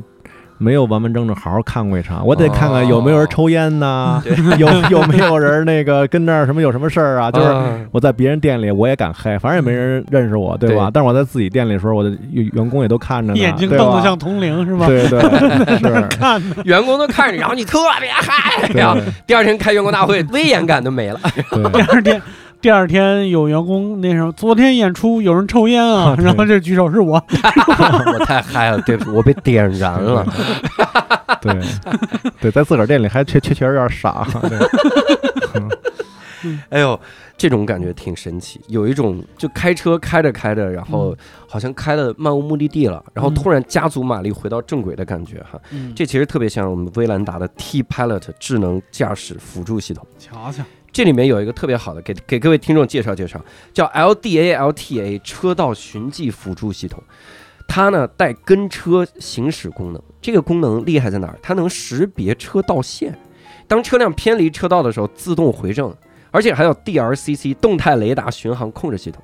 [0.65, 7.31] 没有完完整整好好看过一场，我得看看有没有人抽烟呐，对 有有没有人那个跟那儿什么有什么事儿啊？
[7.31, 10.87] 就是啊我在别人店里我也敢嗨，反正也没人认识我，对吧？
[10.87, 14.87] 对但是我在自己店里的时候，我的员员工也都看着呢，眼睛瞪得像铜铃是吗？
[14.89, 15.21] 对对
[15.79, 21.21] 是，看的，员工都看着，然后你特别嗨，对然后第二天开员工大会， 威严感都没了。
[21.51, 22.21] 第对二天。
[22.65, 30.27] 第二天有员工那什么，昨天演出有人抽烟啊，啊然后这举手是我， 我太嗨了，对不起，我被点燃了。
[31.43, 31.61] 对
[32.41, 34.59] 对，在自个儿店里还确确确实有点傻，对
[36.71, 36.99] 哎呦，
[37.37, 41.15] 这种感觉挺神奇，有一种就开车开着开着，然后
[41.47, 45.61] 好像开了漫无目的地了，然后突然加足马力回到正轨的感觉哈。
[45.71, 50.07] 嗯，这其实特别像我们威兰达的 T Pilot 智能驾驶辅助系统。
[50.19, 50.63] 瞧瞧，
[50.95, 57.03] 这里面有一个特别好的，给给各位听众介绍介绍，叫 LDA LTA 车道循迹辅助系统。
[57.67, 61.37] 它呢带跟车行驶功能，这个功能厉害在哪儿？
[61.43, 63.19] 它能识别车道线，
[63.67, 65.93] 当车辆偏离车道的时候自动回正，
[66.31, 69.21] 而且还有 DRCC 动态雷达巡航控制系统。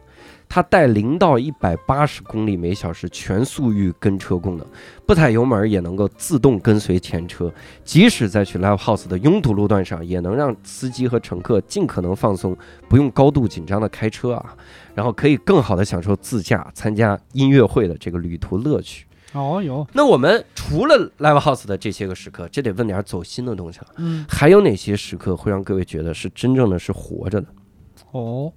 [0.51, 4.67] 它带零到一百八十公里每小时全速域跟车功能，
[5.07, 7.51] 不踩油门也能够自动跟随前车，
[7.85, 12.57] 即使在去 live house 的拥堵路段上，也能让司机和乘客尽可能放松，
[12.89, 14.57] 不用高度紧张的开车啊，
[14.93, 19.07] 然后可以更好的享受自驾、参加音乐会的这个旅途乐趣。
[19.33, 27.47] 哦有，那我们除了 live house 的这些个时刻，这得问点走心的东西了，嗯还有哪些时刻会让各位觉得是真正的是活着的？
[28.11, 28.53] 哦，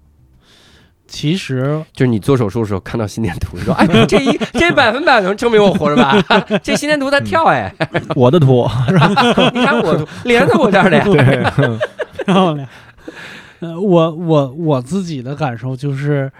[1.13, 6.19] 其实就是你做手术的时候看到心电图，说：“哎，这一这百分百能证明我活着吧？
[6.63, 7.71] 这心电图在跳哎，
[8.15, 8.67] 我的图，
[9.53, 11.03] 你看我连在我这儿的呀。
[11.05, 12.67] 对，漂亮。
[13.59, 16.31] 呃，我我我自己的感受就是，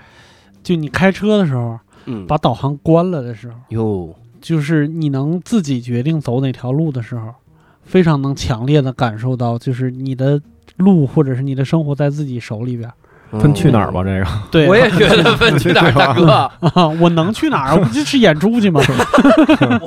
[0.63, 7.29] 就你开车的时候，”嗯，把导航关了的时候，哟，就是你能自己决定走哪条路的时候，
[7.85, 10.41] 非常能强烈的感受到，就是你的
[10.77, 12.93] 路或者是你的生活在自己手里边儿。
[13.39, 14.03] 分去哪儿吧？
[14.03, 17.75] 这个对，我也觉得分去哪儿，大哥，啊， 我能去哪儿？
[17.75, 18.81] 我不就是演出去吗？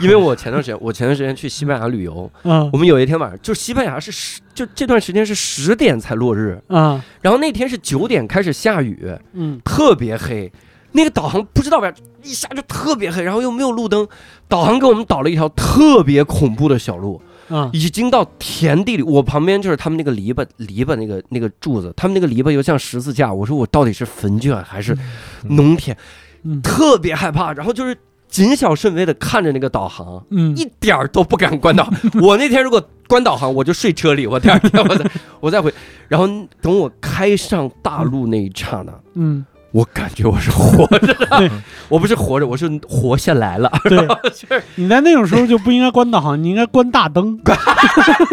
[0.00, 10.50] 因为我前段时间，我前段时间去西班牙旅游，嗯我们有一天晚上，就西班牙是十，就这段时间是十点才落日，啊然后那天是九点开始下雨，嗯特别黑。
[10.92, 14.08] 那个导航不知道为啥一下就特别黑，然后又没有路灯，
[14.48, 19.02] 导航给我们导了一条特别恐怖的小路，啊已经到田地里。
[19.02, 23.30] 我旁边就是他们那个篱笆，篱笆那个那个柱子，他们那个篱笆又像十字架。
[23.30, 24.96] 我说我到底是坟圈还是
[25.42, 25.94] 农田？
[26.42, 27.94] 嗯特别害怕，然后就是
[28.26, 31.86] 谨小慎微的看着那个导航，嗯一点儿都不敢关导。
[32.22, 35.70] 我那天如果关导航，我就睡车里，我第二天我再我再回。
[36.08, 36.26] 然后
[36.62, 41.50] 等我开上大路那一刹那，嗯，我感觉我是活着的对，
[41.88, 43.70] 我不是活着，我是活下来了。
[43.88, 44.08] 对，
[44.74, 47.38] 你在那种时候就不应该关导航， 你应该关大灯，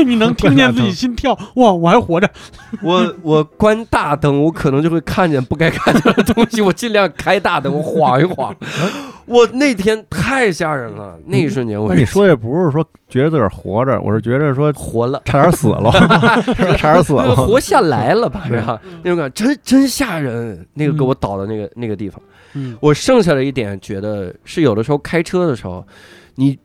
[0.06, 2.30] 你能听见自己心跳，哇，我还活着。
[2.82, 6.62] 我我关大灯，我可能就会看见不该看见的东西。
[6.62, 8.56] 我尽量开大灯，我晃一晃。
[9.26, 15.22] 我那天太吓人了，那一瞬间我那你说也不是说觉得自个儿活着，我是觉着说活了。
[15.26, 15.92] 差点死了，
[16.78, 17.36] 差点死了。
[17.36, 18.44] 活下来了吧？
[18.48, 18.80] 是吧？
[18.86, 20.66] 嗯那种感觉真真吓人。
[20.74, 22.22] 那个给我倒的那个那个地方，
[22.54, 25.86] 嗯我剩下的一点觉得是有的时候开车的时候，
[26.36, 26.58] 你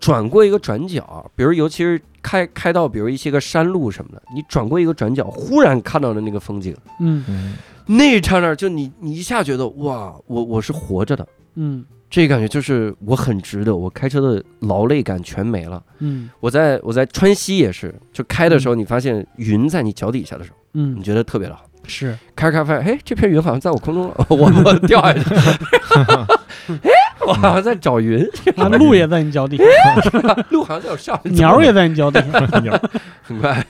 [0.00, 7.54] 转过一个转角，比如尤其是开开到比如一些个山路什么的，你转过一个转角，忽然看到的那个风景，嗯嗯
[7.86, 11.26] 那一刹那就你你一下觉得哇，我我是活着的，
[11.56, 15.82] 嗯这感觉就是我很值得，我开车的劳累感全没了。
[16.00, 16.28] 嗯。
[16.40, 20.94] 我在我在川西也是，就开的时候，你发现云在你脚底下的时候，嗯。
[20.94, 21.64] 你嗯，觉得特别的好。
[21.88, 25.20] 是，开着开着发现，哎，这片云好像在我空中了， 我我掉下去，
[26.84, 26.90] 哎，
[27.26, 28.24] 我好像在找云，
[28.56, 32.80] 那路也在你脚底下， 路好像在我上面，鸟也在你脚底下。
[33.22, 33.66] 很快，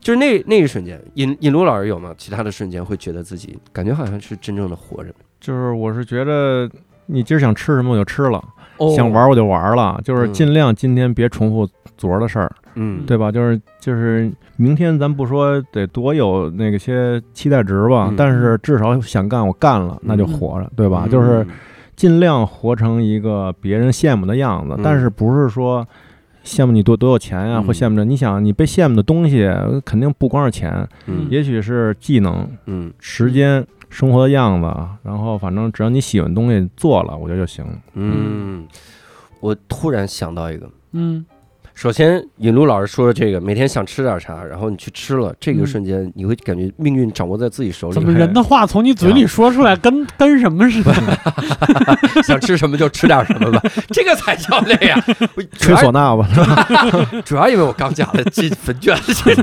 [0.00, 2.12] 就是那那一瞬间，尹尹路老师有吗？
[2.18, 6.68] 其他的瞬间会觉得自己感觉好像是真正的活着，就是我是觉得
[7.12, 8.42] 你今儿想吃什么我就吃了，
[8.78, 8.90] 哦。
[8.96, 10.32] 想，玩我就玩了，就是嗯。
[10.32, 13.30] 尽量今天别重复昨儿的事儿，嗯，对吧？
[13.30, 18.16] 就是就是明天咱不说得多有那个些期待值吧，嗯。
[18.16, 21.06] 但是至少想干我干了，那就活着，对吧？
[21.10, 21.46] 就是
[21.94, 25.86] 尽量活成一个别人羡慕的样子嗯，但是不是说。
[26.44, 27.64] 羡慕你多多有钱呀、嗯。
[27.64, 29.48] 或羡慕着你想你被羡慕的东西，
[29.84, 32.92] 肯定不光是钱，嗯，也许是技能、嗯。
[32.98, 34.66] 时间、生活的样子，
[35.04, 37.64] 然后反正只要你喜欢的东西做了，我觉得就行。
[37.94, 38.66] 嗯，
[39.40, 40.68] 我突然想到一个。
[40.92, 41.24] 嗯
[41.74, 47.94] 首先，尹路老师说的这个，每天想吃点啥，然后你去吃了，这个嗯瞬间你会感觉命运掌握在自己手里。
[47.94, 50.92] 怎么人的话从你嘴里说出来，跟跟什么似的？
[52.22, 55.02] 想吃什么就吃点什么吧， 这个才叫累呀！
[55.52, 56.28] 吹唢呐吧，
[57.24, 59.42] 主要因为我刚讲了进坟圈这个，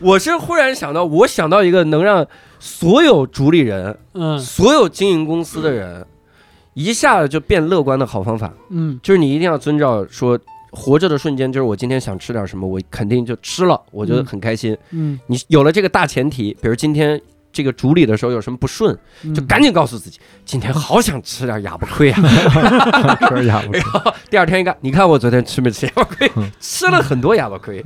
[0.00, 2.26] 我是忽然想到，我想到一个能让
[2.58, 6.04] 所有主理人、嗯所有经营公司的人
[6.74, 10.38] 一下子就变乐观的好方法，嗯就是你一定要遵照说。
[10.72, 14.78] 活着的瞬间，就是我今天想吃点什么，我肯定就吃了，我觉得很开心。
[14.90, 17.20] 嗯，你有了这个大前提，比如今天
[17.52, 22.20] 这个主理的时候有什么不顺，嗯就赶紧告诉自己，今天好想吃点哑巴亏啊！
[23.28, 23.80] 吃哑巴亏
[24.30, 26.30] 第二天一看，你看我昨天吃没吃哑巴亏？
[26.60, 27.84] 吃了很多哑巴亏，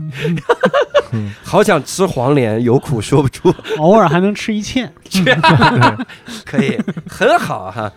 [1.43, 4.89] 好想吃黄连，有苦说不出，偶尔还能吃一堑。
[6.45, 7.91] 可以很好哈。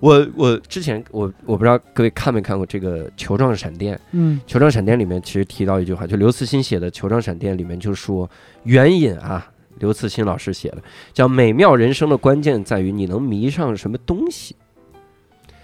[0.00, 8.28] 我我之前我我不知道各位看没看过这个《球状闪电》，《嗯球状闪电》里面其实提到一句话，就刘慈欣写的《球状闪电》里面就说
[8.64, 9.46] 援引啊，
[9.78, 10.78] 刘慈欣老师写的，
[11.12, 14.54] 叫美妙人生的关键在于你能迷上什么东西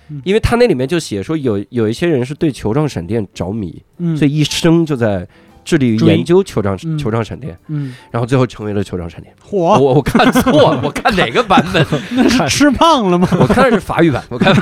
[0.08, 0.20] 嗯。
[0.24, 5.26] 因为他那里面就写说有有一些人是对球状闪电着迷，嗯，所以一生就在
[5.64, 9.32] 致力于研究球状嗯球状闪电，嗯，然后最后成为了球状闪电。
[9.40, 11.86] 火我我看错了，我看哪个版本？
[12.16, 13.28] 那是吃胖了吗？
[13.38, 14.52] 我看的是法语版，我看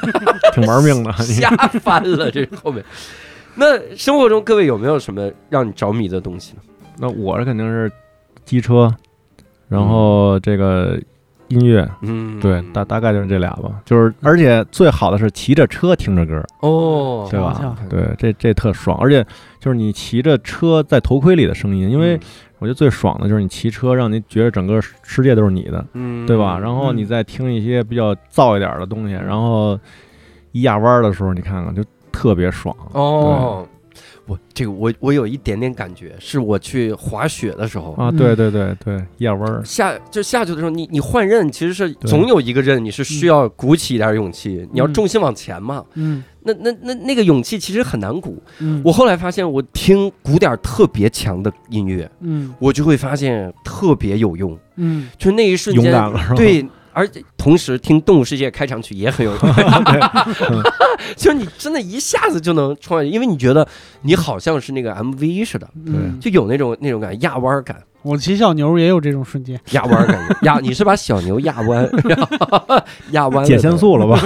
[0.54, 1.12] 挺玩命的。
[1.22, 1.50] 瞎
[1.80, 2.84] 翻了，这后面。
[3.54, 6.62] 那生活中各位有没有什么让你着迷的东西呢？
[6.98, 7.92] 那我这肯定是
[8.46, 8.90] 机车，
[9.68, 10.98] 然后这个
[11.48, 12.40] 音乐，嗯。
[12.40, 13.82] 对，大大概就是这俩吧。
[13.84, 17.76] 就是而且最好的是骑着车听着歌，哦，对吧？
[17.90, 19.22] 对，这这特爽，而且
[19.60, 22.18] 就是你骑着车在头盔里的声音，因为
[22.58, 26.58] 我觉得最爽的就是你骑车，让你觉得整个世界都是你的，嗯，对吧？
[26.58, 29.78] 然后你再听一些比较燥一点的东西，然后
[30.52, 32.74] 一压弯的时候，你看看就特别爽。
[32.92, 33.68] 哦，我
[34.56, 37.92] 这个我我有一点点感觉，是我去滑雪的时候。
[37.92, 45.84] 啊，嗯对对对对，一压弯儿，下就下去的时候，你你换刃，其实是总有一个刃，你是需要鼓起一点勇气，你要重心往前嘛。
[45.94, 48.40] 嗯那那那那个勇气其实很难鼓。
[48.60, 56.34] 嗯，我后来发现，我听鼓点儿特别强的音乐，嗯我就会发现特别有用，嗯就那一瞬勇间，敢了是吧？
[56.36, 56.64] 对，
[56.96, 60.62] 而且同时听《动物世界》开场曲也很有 用，
[61.14, 63.68] 就是你真的一下子就能冲上去，因为你觉得
[64.00, 69.58] 你好像是那个 MV 似的，嗯，就有那种那种感觉，压弯儿感，我骑小牛也有这种瞬间。
[69.72, 71.88] 压弯儿感觉，压你是把小牛压弯，
[73.10, 74.20] 压弯了减限速了吧？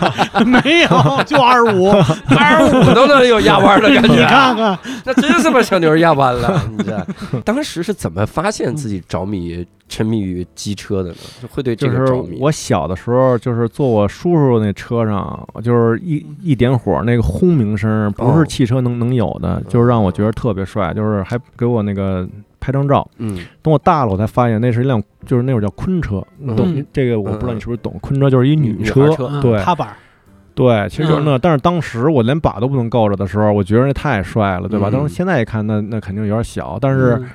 [0.44, 1.90] 没有，就二十五。
[2.36, 6.62] 二十五都能有压弯的感觉，你看看，那真是把小牛压弯了。
[6.70, 7.06] 你这
[7.44, 11.16] 当时是怎么发现自己着迷、沉迷于机车的呢？
[11.42, 12.38] 就会对这就是个着迷。
[12.40, 22.26] 我小的时候，就是坐我叔叔那车上，就是一一点火，那个轰鸣声不哦是汽车能能有的，就是让我觉得特别帅，就是还给我那个
[22.66, 23.08] 拍张照。
[23.18, 26.84] 嗯等我大了，我才发现那是一辆，就是那会儿叫昆车，你懂嗯？
[26.92, 27.96] 这个我不知道你是不是懂？
[28.00, 29.08] 昆车就是一女女车
[29.40, 29.96] 对踏板儿，
[30.54, 31.38] 对，其实就是那。
[31.38, 34.88] 但是当时我连把都不能够着的时候，我觉得那太帅了，对吧？
[34.88, 37.28] 嗯当时现在一看，那那肯定有点小，但是嗯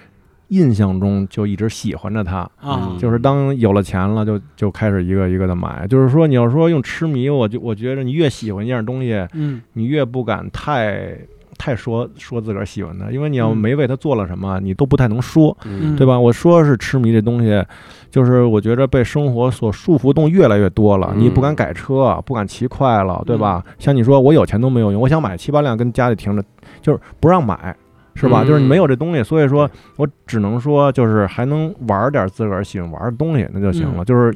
[0.50, 2.40] 印象中就一直喜欢着它。
[2.60, 5.88] 啊嗯，就是当有了钱了，就就开始一个一个的买。
[5.88, 11.18] 就是说，你要说用痴迷，我就我觉得你越喜欢一样东西，嗯你越不敢太
[11.62, 16.20] 太说说自个儿喜欢的，因为你要嗯没为他做了什么，你都不太能说，嗯对吧？
[16.20, 17.64] 我说是痴迷这东西，
[18.10, 23.64] 就是我觉着被生活所束缚动越来越多了，嗯你不敢改车，不敢骑快了，对吧？
[23.78, 26.44] 像你说，我有钱都没有用，我想买七八辆跟家里停着，
[26.82, 27.76] 就是不让买。
[28.14, 28.44] 是吧？
[28.44, 34.04] 嗯就是你没有这东西，所以说我只能说，就是还能玩点自个儿喜欢玩的东西，那就行了。
[34.04, 34.36] 嗯就是，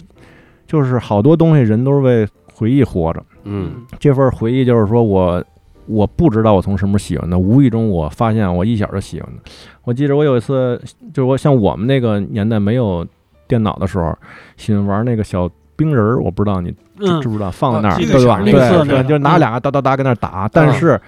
[0.66, 3.22] 就是好多东西人都是为回忆活着。
[3.44, 5.44] 嗯这份回忆就是说我
[5.88, 9.52] 我不知道我从什么时候喜欢的，无意中我发现我一小就喜欢的。
[9.84, 10.82] 我记得我有一次，
[11.14, 13.06] 就是我像我们那个年代没有
[13.48, 14.18] 电脑的时候，
[14.58, 17.98] 喜欢玩那个小冰人儿，我不知道你知不知道，放在那儿，啊
[18.44, 19.40] 对就拿嗯。
[19.40, 20.50] 两个哒哒哒跟那儿打。
[20.52, 21.00] 但是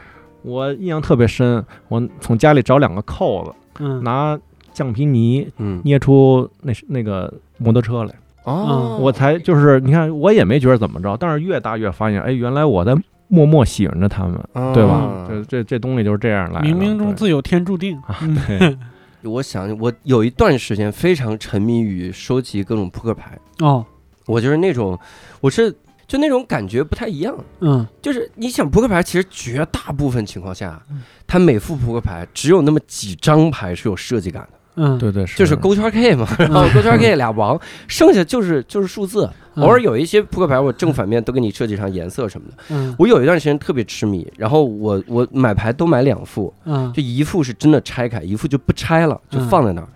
[0.43, 4.03] 我印象特别深，我从家里找两个扣子，嗯。
[4.03, 4.37] 拿
[4.73, 5.81] 橡皮泥嗯。
[5.83, 8.13] 捏出那那个摩托车来。
[8.43, 12.95] 哦，我才就是你看，我也没觉得怎么着，但是越大越发现，哎，原来我在
[13.27, 14.39] 默默喜欢着他们，
[14.73, 14.93] 对吧？
[14.93, 16.67] 啊这这这东西就是这样来的。
[16.67, 17.97] 冥冥中自有天注定。
[18.07, 18.77] 啊对
[19.29, 23.85] 我想我有一段时间非常沉迷于收集各种扑克牌，哦，
[24.25, 24.97] 我就是那种，
[25.41, 25.75] 我是
[26.07, 27.35] 就那种感觉不太一样。
[27.59, 39.25] 嗯就是你想扑克牌，其实绝大部分情况下嗯，它每副扑克牌只有那么几张牌是有设计感的，嗯，对对，就是勾圈 K 嘛， 然后勾圈 K 俩王，剩下就是就是数字。
[39.25, 42.53] 嗯偶尔有一些扑克牌，我正反面都给你设计上颜色什么的。
[42.69, 49.87] 嗯我有一段时间特别痴迷，然后我我买牌都买两副，嗯，就一副是真的拆开，一副就不拆了，就嗯放在那儿。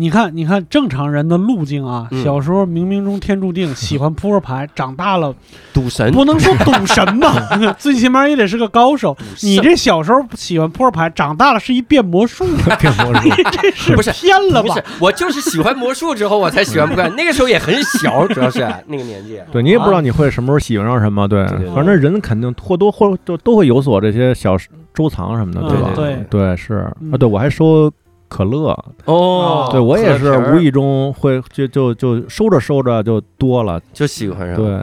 [0.00, 5.34] 你看，你看正常人的路径啊，嗯小时候冥冥中天注定，喜欢扑克牌，长大了
[5.74, 7.48] 赌神，不能说赌神吧
[7.78, 9.16] 最起码也得是个高手。
[9.42, 12.44] 你这小时候喜欢扑克牌，长大了是一变魔术，
[12.80, 19.38] 变魔术，这是不是偏了吧不是？，我就是喜欢魔术之后我才喜欢扑克牌，那个时候也很小，主要是那个年纪。
[19.52, 24.56] 对你也不知道你会什么时候喜欢上什么，对对对，对反正人肯定或多或都都会有所这些小
[24.96, 25.90] 收藏什么的，嗯吧？
[25.94, 27.90] 对对是嗯啊，对我还收
[28.30, 28.68] 可乐，
[29.06, 34.56] 哦对我也是无意中会就就就收着收着就多了，就喜欢上。
[34.56, 34.80] 对，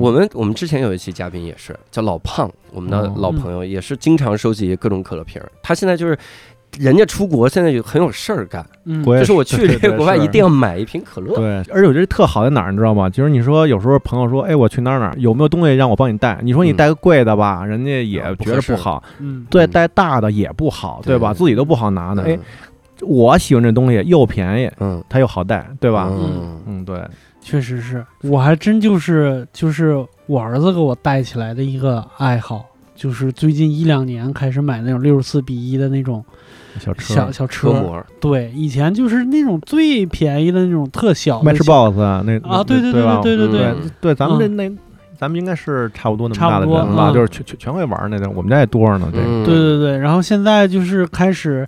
[0.00, 3.14] 我们我们之前有一期嘉宾也是叫老胖，我们的哦。
[3.18, 5.52] 老朋友也是经常收集各种可乐瓶儿。
[5.62, 6.18] 他现在就是，
[6.78, 8.64] 人家出国现在就很有事儿干，
[9.04, 11.34] 就是我去 国外一定要买一瓶可乐。
[11.36, 13.08] 对，而且我觉得特好在哪儿，你知道吗？
[13.08, 16.38] 就是你说有时候朋友说，哎，我去哪儿哪儿，有没有东西让我帮你带？
[16.42, 19.46] 你说你嗯带个贵的吧，人家也觉得啊不好；嗯。
[19.48, 21.32] 对，带大的也不好，对对吧？
[21.32, 21.38] 对。
[21.38, 22.22] 自己都不好拿呢。
[22.26, 22.40] 哎嗯，
[23.00, 26.08] 我喜欢这东西又便宜，嗯，它又好带，对吧？
[26.10, 26.60] 嗯。
[26.66, 27.00] 嗯，对，
[27.40, 28.04] 确实是。
[28.22, 36.24] 我还真就是就是我儿子给我带起来的一个爱好，就是最近一两年开始买那种六十四比一的那种
[36.78, 37.14] 小车。
[37.14, 37.68] 小小车。
[37.68, 43.20] 车模，对，以前就是那种最便宜的那种特小的小 Matchbox 啊，那啊，对对对吧？
[43.22, 43.90] 对对对对，嗯。
[44.00, 44.56] 对，咱们这嗯。
[44.56, 44.70] 那
[45.18, 47.14] 咱们应该是差不多那么大的差不多人吧，嗯。
[47.14, 49.08] 就是全全全会玩那种，我们家也多着呢。
[49.12, 49.44] 对嗯。
[49.44, 51.66] 对对对，然后现在就是开始，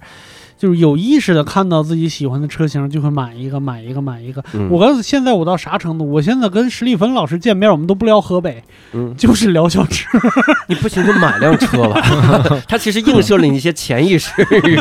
[0.58, 4.44] 就是有意识的看到自己喜欢的车型，就会买一个，买一个，买一个。
[4.52, 6.04] 嗯我告诉现在我到啥程度？
[6.10, 10.18] 我现在跟史蒂芬老师见面，我们都不聊河北，嗯，就是聊小车。
[10.68, 12.02] 你不行就买辆车吧。
[12.68, 14.30] 他其实映射了你一些潜意识，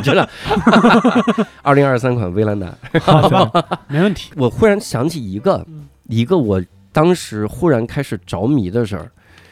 [0.04, 0.28] 真的。
[1.62, 2.74] 二零二三款威兰达，
[3.88, 4.32] 没问题。
[4.36, 6.62] 我忽然想起一个嗯一个我
[6.92, 9.12] 当时忽然开始着迷的事儿，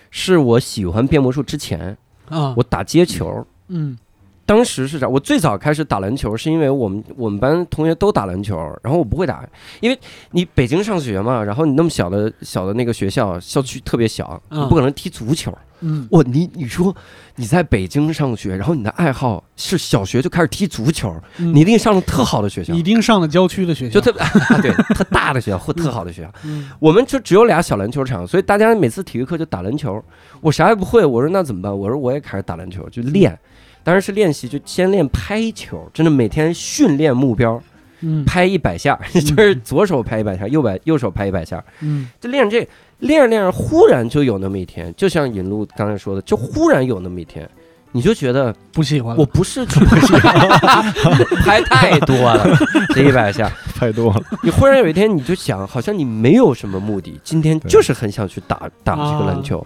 [0.10, 1.96] 是我喜欢变魔术之前，
[2.30, 3.46] 啊，我打街球。
[3.68, 3.98] 嗯
[4.46, 5.08] 当时是啥？
[5.08, 9.43] 我最早开始打篮球，是因为我们我们班同学都打篮球，然后我不会打，
[9.80, 10.00] 因为
[10.32, 15.52] 你北京上学嘛，然后你那么小的小的那个学校，校区特别小，嗯你不可能踢足球。
[15.82, 16.96] 嗯我，你你说
[17.36, 26.32] 你在北京上学，然后你的爱好是小学就开始踢足球，嗯你一定上了特好的学校，你一定上了郊区的学校，就特别啊对特大的学校 或特好的学校。
[26.43, 30.02] 嗯我们就只有俩小篮球场，所以大家每次体育课就打篮球。
[30.39, 31.78] 我啥也不会，我说那怎么办？
[31.78, 33.38] 我说我也开始打篮球，就练。
[33.86, 37.62] 当然是练习，就先练拍球，真的每天训练目标，
[38.02, 38.26] 嗯。
[38.26, 42.10] 拍一百下， 就是左手拍一百下，右百右手拍一百下，嗯。
[42.20, 42.68] 就练这
[43.00, 47.48] 练着练着，忽然就有那么一天，就像尹路刚才说的，就忽然有那么一天，
[47.92, 49.16] 你就觉得不喜欢。
[49.16, 49.80] 我不是去
[51.46, 52.44] 拍太多了，
[52.96, 54.22] 这一百下，太多了。
[54.42, 59.66] 你忽然有一天你就想，好像你没有什么目的，今天就是很想去打打这个篮球，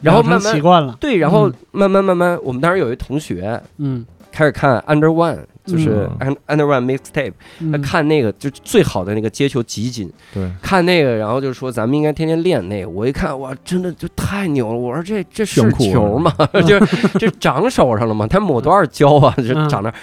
[0.00, 0.96] 然后慢慢习惯了。
[1.00, 6.08] 对，然后嗯慢慢慢慢，我们当时有一同学嗯开始看 Under One，就是
[6.46, 7.32] Under One Mixtape，
[7.72, 12.88] 他嗯看那个就最好的那个接球集锦，对，看那个，然后就说咱们应该天天练那个。
[12.88, 14.78] 我一看，哇，真的就太牛了！
[14.78, 16.32] 我说这这是球吗？
[16.66, 18.26] 就是这长手上了吗？
[18.26, 19.34] 他抹多少胶啊？
[19.38, 19.94] 就嗯长那儿，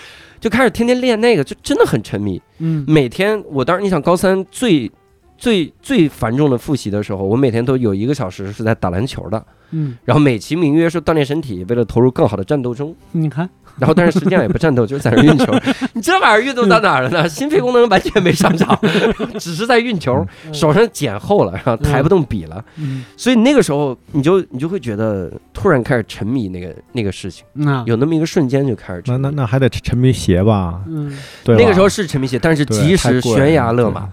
[0.41, 2.41] 就开始天天练那个，就真的很沉迷。
[2.60, 4.91] 嗯每天我当时你想高三最
[5.38, 9.45] 最最繁重的复习的时候，我每天都有一个小时是在打篮球的。
[9.71, 12.95] 嗯，然后美其名曰是锻炼身体，为了投入更好的战斗中。
[13.11, 13.49] 你看，
[13.80, 15.53] 然后但是实际上也不战斗，就是在那运球。
[15.93, 17.28] 你这玩意儿运动到哪儿了呢？
[17.30, 18.80] 心肺功能完全没上涨，
[19.39, 22.63] 只是在运球，手上茧厚了，然后抬不动笔了。
[22.78, 27.45] 嗯，所以那个时候你就你就会觉得突然开始沉迷那个那个事情，
[27.86, 29.17] 有那么一个瞬间就开始那。
[29.17, 30.82] 那那还得沉迷鞋吧？
[30.88, 34.07] 嗯，对，那个时候是沉迷鞋，但是对及时悬崖勒马，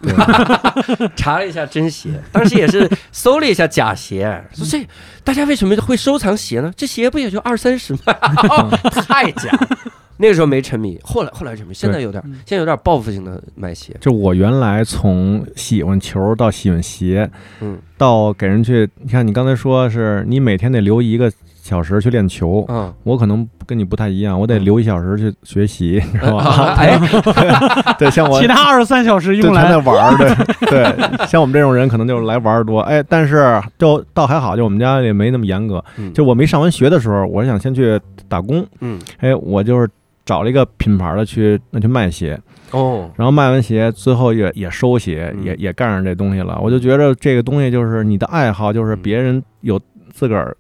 [1.17, 4.87] 查了一下真鞋，当时也是搜了一下假鞋，说这
[5.25, 6.73] 大家为什么会收藏鞋呢？
[6.77, 8.01] 这鞋不也就二三十吗？
[8.51, 9.51] 哦 太假。
[10.17, 13.97] 那个时候没沉迷，后来后来沉迷，现在有点，嗯现在有点报复性的买鞋。
[14.01, 17.29] 就我原来从喜欢球到喜欢鞋，
[17.61, 21.33] 嗯到给人去，你看你刚才说是你每天得留一个
[21.65, 26.75] 小时去练球，嗯，我可能跟你不太一样，我得留一小时去学习，你知道吧？
[26.77, 26.99] 哎，
[27.99, 30.29] 对，像我其他二十三小时用来在玩儿，对
[30.69, 36.13] 对，像我们这种人可能就是来玩儿多，哎，但是就倒还好，就我们家也没那么严格，嗯。
[36.13, 37.99] 就我没上完学的时候，我想先去
[38.29, 39.01] 打工，嗯。
[39.21, 39.89] 哎，我就是
[40.27, 42.39] 找了一个品牌的去那去卖鞋，
[42.73, 45.45] 哦，然后卖完鞋，最后也也收鞋，嗯。
[45.45, 46.61] 也也干上这东西了。
[46.63, 49.81] 我就觉得这个东西就是你的爱好，就是别人有
[50.13, 50.55] 自个儿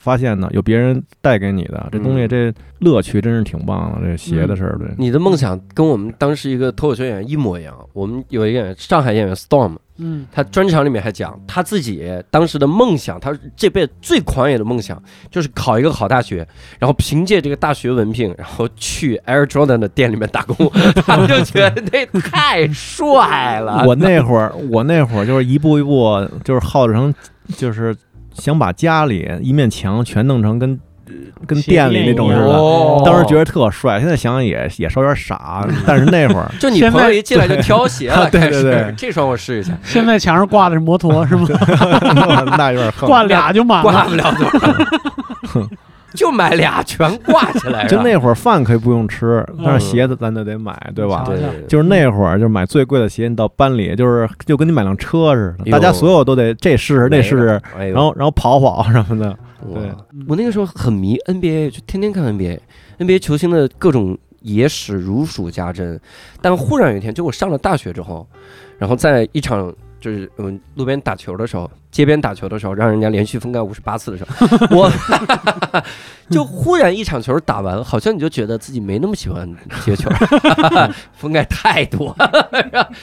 [0.00, 4.00] 发现的，有别人带给你的这东西，嗯这乐趣真是挺棒的。
[4.00, 7.76] 这鞋的事儿，对，你的梦想跟我们当时一个脱口秀演员一模一样。
[7.92, 16.48] 我们有一个演员上海演员 Storm，嗯他专场里面还讲他自己当时的梦想，他这辈子最狂野的梦想就是考一个好大学，
[16.78, 20.56] 然后凭借这个大学文凭，然后去 Air Jordan 的店里面打工。
[21.04, 23.84] 他们就觉得那太帅了。
[23.86, 27.12] 我那会儿，我那会儿就是一步一步，就是耗着成，
[27.56, 27.94] 就是
[28.34, 31.12] 想把家里一面墙全弄成跟呃
[31.46, 32.44] 跟店里那种似的。
[32.46, 41.46] 哦当时觉得特帅，现在想想也也稍有点傻， 但是那会儿就你朋友一进来就挑鞋了， 对对对这双我试一下，现在墙上挂的是摩托是吗？
[42.56, 43.08] 那有点横。
[43.08, 43.90] 挂俩就满了。
[43.90, 45.68] 挂不了多少，
[46.14, 47.86] 就买俩全挂起来。
[47.86, 51.24] 就那会儿饭可以不用吃，但嗯是鞋子咱就得买，对吧？
[51.26, 51.38] 对，
[51.68, 59.36] 就是那会儿，就是买最贵的鞋，你到班里就是就跟你买辆车似的，大家所有都得这试试那试试，然后然后跑跑什么的。
[59.74, 59.92] 对
[60.26, 66.00] 我那个时候很迷 NBA，就天天看 NBA，NBA 球星的各种野史如数家珍。
[66.40, 68.26] 但忽然有一天，就我上了大学之后，
[68.78, 74.90] 然后在一场就是嗯路边打球的时候，街边打球的时候，让人家连续封盖五十八次的时候， 我
[76.30, 79.48] 就忽然一场球打完，好像你就觉得自己没那么喜欢
[79.84, 80.08] 接球，
[81.18, 82.16] 封盖太多，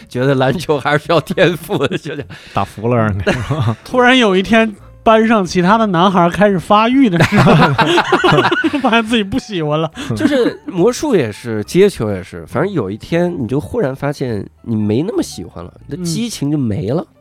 [0.07, 2.27] 觉得篮球还是需要天赋的，就这样。
[2.53, 3.13] 打服了，
[3.83, 4.73] 突然有一天，
[5.03, 7.53] 班上其他的男孩开始发育的时候，
[8.81, 9.91] 发现自己不喜欢了。
[10.15, 17.01] 就是魔术也是，接球也是，反正有一天你就忽然发现你没那么喜欢了，你的嗯激情就没了。
[17.01, 17.16] 嗯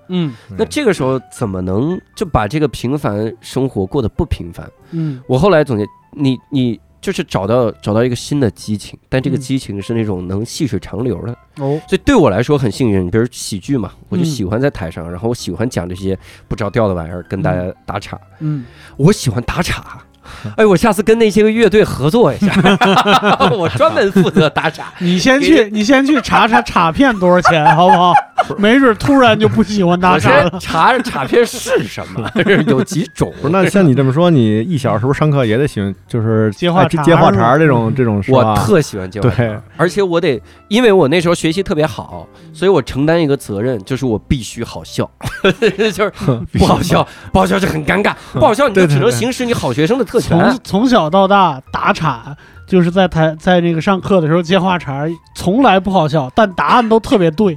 [0.57, 4.71] 那这个时候怎么能就把这个平凡生活过得不平凡？
[4.93, 11.33] 嗯我后来总结，你你就是找到找到一个新的激情，但这个嗯激情是那种能细水长流的。
[11.59, 18.19] 哦所以对我来说很幸运，比如喜剧嘛，我就嗯喜欢在台上，然后我喜欢讲这些不着调的玩意儿，跟大家打岔。
[18.41, 18.65] 嗯，
[18.97, 20.03] 我喜欢打岔。
[20.57, 22.53] 哎，我下次跟那些个乐队合作一下，
[23.57, 24.93] 我专门负责打岔。
[24.99, 28.13] 你先去，你先去查查 卡片多少钱，好不好？
[28.59, 30.51] 没准突然就不喜欢打我岔了。
[30.61, 32.30] 查查卡片是什么，
[32.68, 33.32] 有几种。
[33.41, 33.53] 不是？
[33.53, 38.55] 那像你这么说，你一小时是不是上课也得喜欢，就是接话茬哎接话茬这种这种是我？
[38.57, 45.11] 特喜欢接话茬对，而且我得，因为我那时候学习特别好，所以我承担一个责任，就是我必须好笑，
[45.93, 46.12] 就是
[46.53, 50.39] 不好笑，不好笑就很尴尬，不好笑你就只能行使你好学生的特权。
[50.39, 52.37] 从从小到大打岔，
[52.67, 57.57] 就是在台在那个上课的时候接话茬，从来不好笑，但答案都特别对。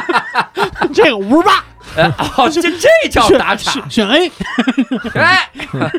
[0.94, 1.64] 这个五十八，
[1.96, 4.32] 哎哦，这这叫打岔选，选 A。
[5.14, 5.50] 哎。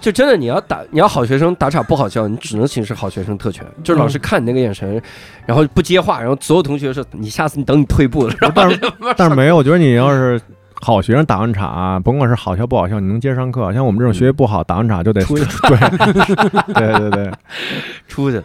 [0.00, 4.98] 就真的，你要打，你要好学生打岔不好笑，你只能行使好学生特权，就是老师看你那个眼神，
[5.44, 8.80] 然后不接话，然后所有同学说你下次你等你退步了，然后但是
[9.14, 10.40] 但是没有，我觉得你要是
[10.80, 13.72] 好学生打完场，甭管是好笑不好笑，你能接着上课。
[13.72, 15.78] 像我们这种学习不好，打完场就得出去 对
[16.74, 17.32] 对对对，
[18.08, 18.42] 出去，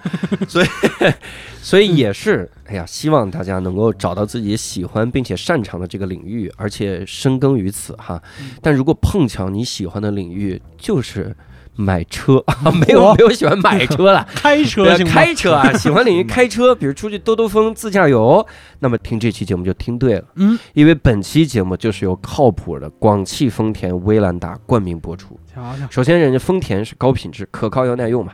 [0.48, 0.68] 所以
[1.64, 8.22] 所以也是，哎呀，希望大家能够找到自己喜欢并且擅长的这个领域，而且深耕于此哈。
[8.62, 11.36] 但如果碰巧你喜欢的领域就是
[11.76, 12.44] 买车，
[12.80, 14.98] 没有没有喜欢买 车了，开车？
[15.06, 18.46] 开车啊， 喜欢领域开车，比如出去兜兜风、自驾游，
[18.80, 25.40] 那么听这期节目就听对了，嗯，因为本期节目就是由靠谱的广汽丰田威兰达冠名播出。
[25.54, 28.34] 瞧瞧，首先，人家丰田是高品质、可靠又耐用嘛，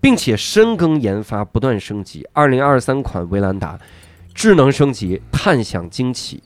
[0.00, 2.26] 并且深耕研发，不断升级。
[2.32, 3.78] 二零二三款威兰达
[4.34, 6.42] 智能升级，探享惊奇，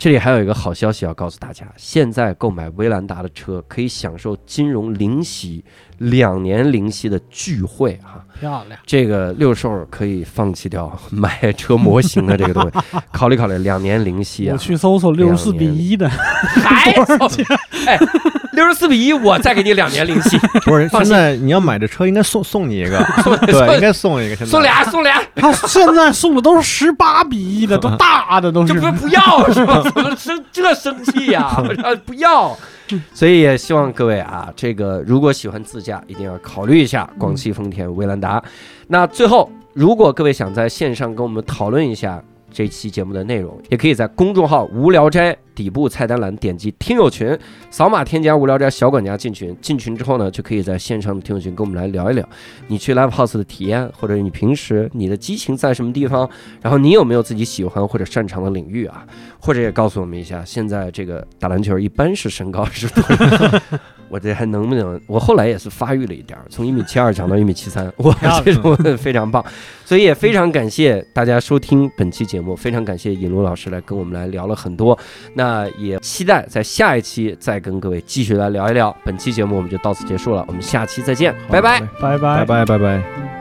[0.00, 5.62] 这里还有一个好消息要告诉大家：现在购买威兰达的车可以享受金融零息、
[5.98, 8.24] 两年零息的巨惠哈。
[8.40, 12.78] 漂亮，这个六兽可以放弃掉买车模型的这个东西，
[13.12, 14.58] 考虑考虑两年零息啊我。
[14.58, 16.92] 去搜搜六十四比一的，还
[17.84, 17.98] 哎，
[18.60, 23.02] 六十四比一，我再给你两年零息， 不是，现在你要买这车，应该送 送你一个，
[23.46, 24.36] 对，应该送一个。
[24.36, 28.74] 现在送俩送俩， 他现在送的都是十八比一的，都大的都是。
[28.74, 29.80] 这不不要是吧？
[29.82, 31.44] 怎么生这生气呀？
[31.82, 32.54] 啊不要。
[33.14, 38.42] 所以也希望各位啊，这个如果喜欢自驾，一定要考虑一下广汽丰田威兰达。
[38.88, 42.20] 那最后，如果各位想在线上跟我们讨论一下
[42.50, 47.38] 这期节目的内容，也可以在公众号“无聊斋”底部菜单栏点击听友群，
[47.70, 49.56] 扫码添加“无聊斋小管家”进群。
[49.60, 52.28] 进群之后呢，就可以在线上的听友群跟我们来聊一聊
[52.68, 56.28] 你去 Live House 的体验，或者你平时你的激情在什么地方，
[56.60, 59.06] 然后你有没有自己喜欢或者擅长的领域啊？
[59.38, 63.60] 或者也告诉我们一下，现在这个打篮球一般是身高是多少？
[64.10, 65.00] 我这还能不能？
[65.06, 69.44] 我后来也是发育了一点儿，从一米七二长到一米七三， 我这种非常棒，
[69.84, 74.98] 所以也非常感谢大家收听本期节目，非常感谢尹璐老师来跟我们来聊了很多，
[75.34, 78.94] 那也期待在下一期再跟各位继续来聊一聊。
[79.04, 81.80] 本期节目我们就到此结束了，我们下期再见，拜拜。
[82.00, 83.39] 拜拜拜拜拜拜。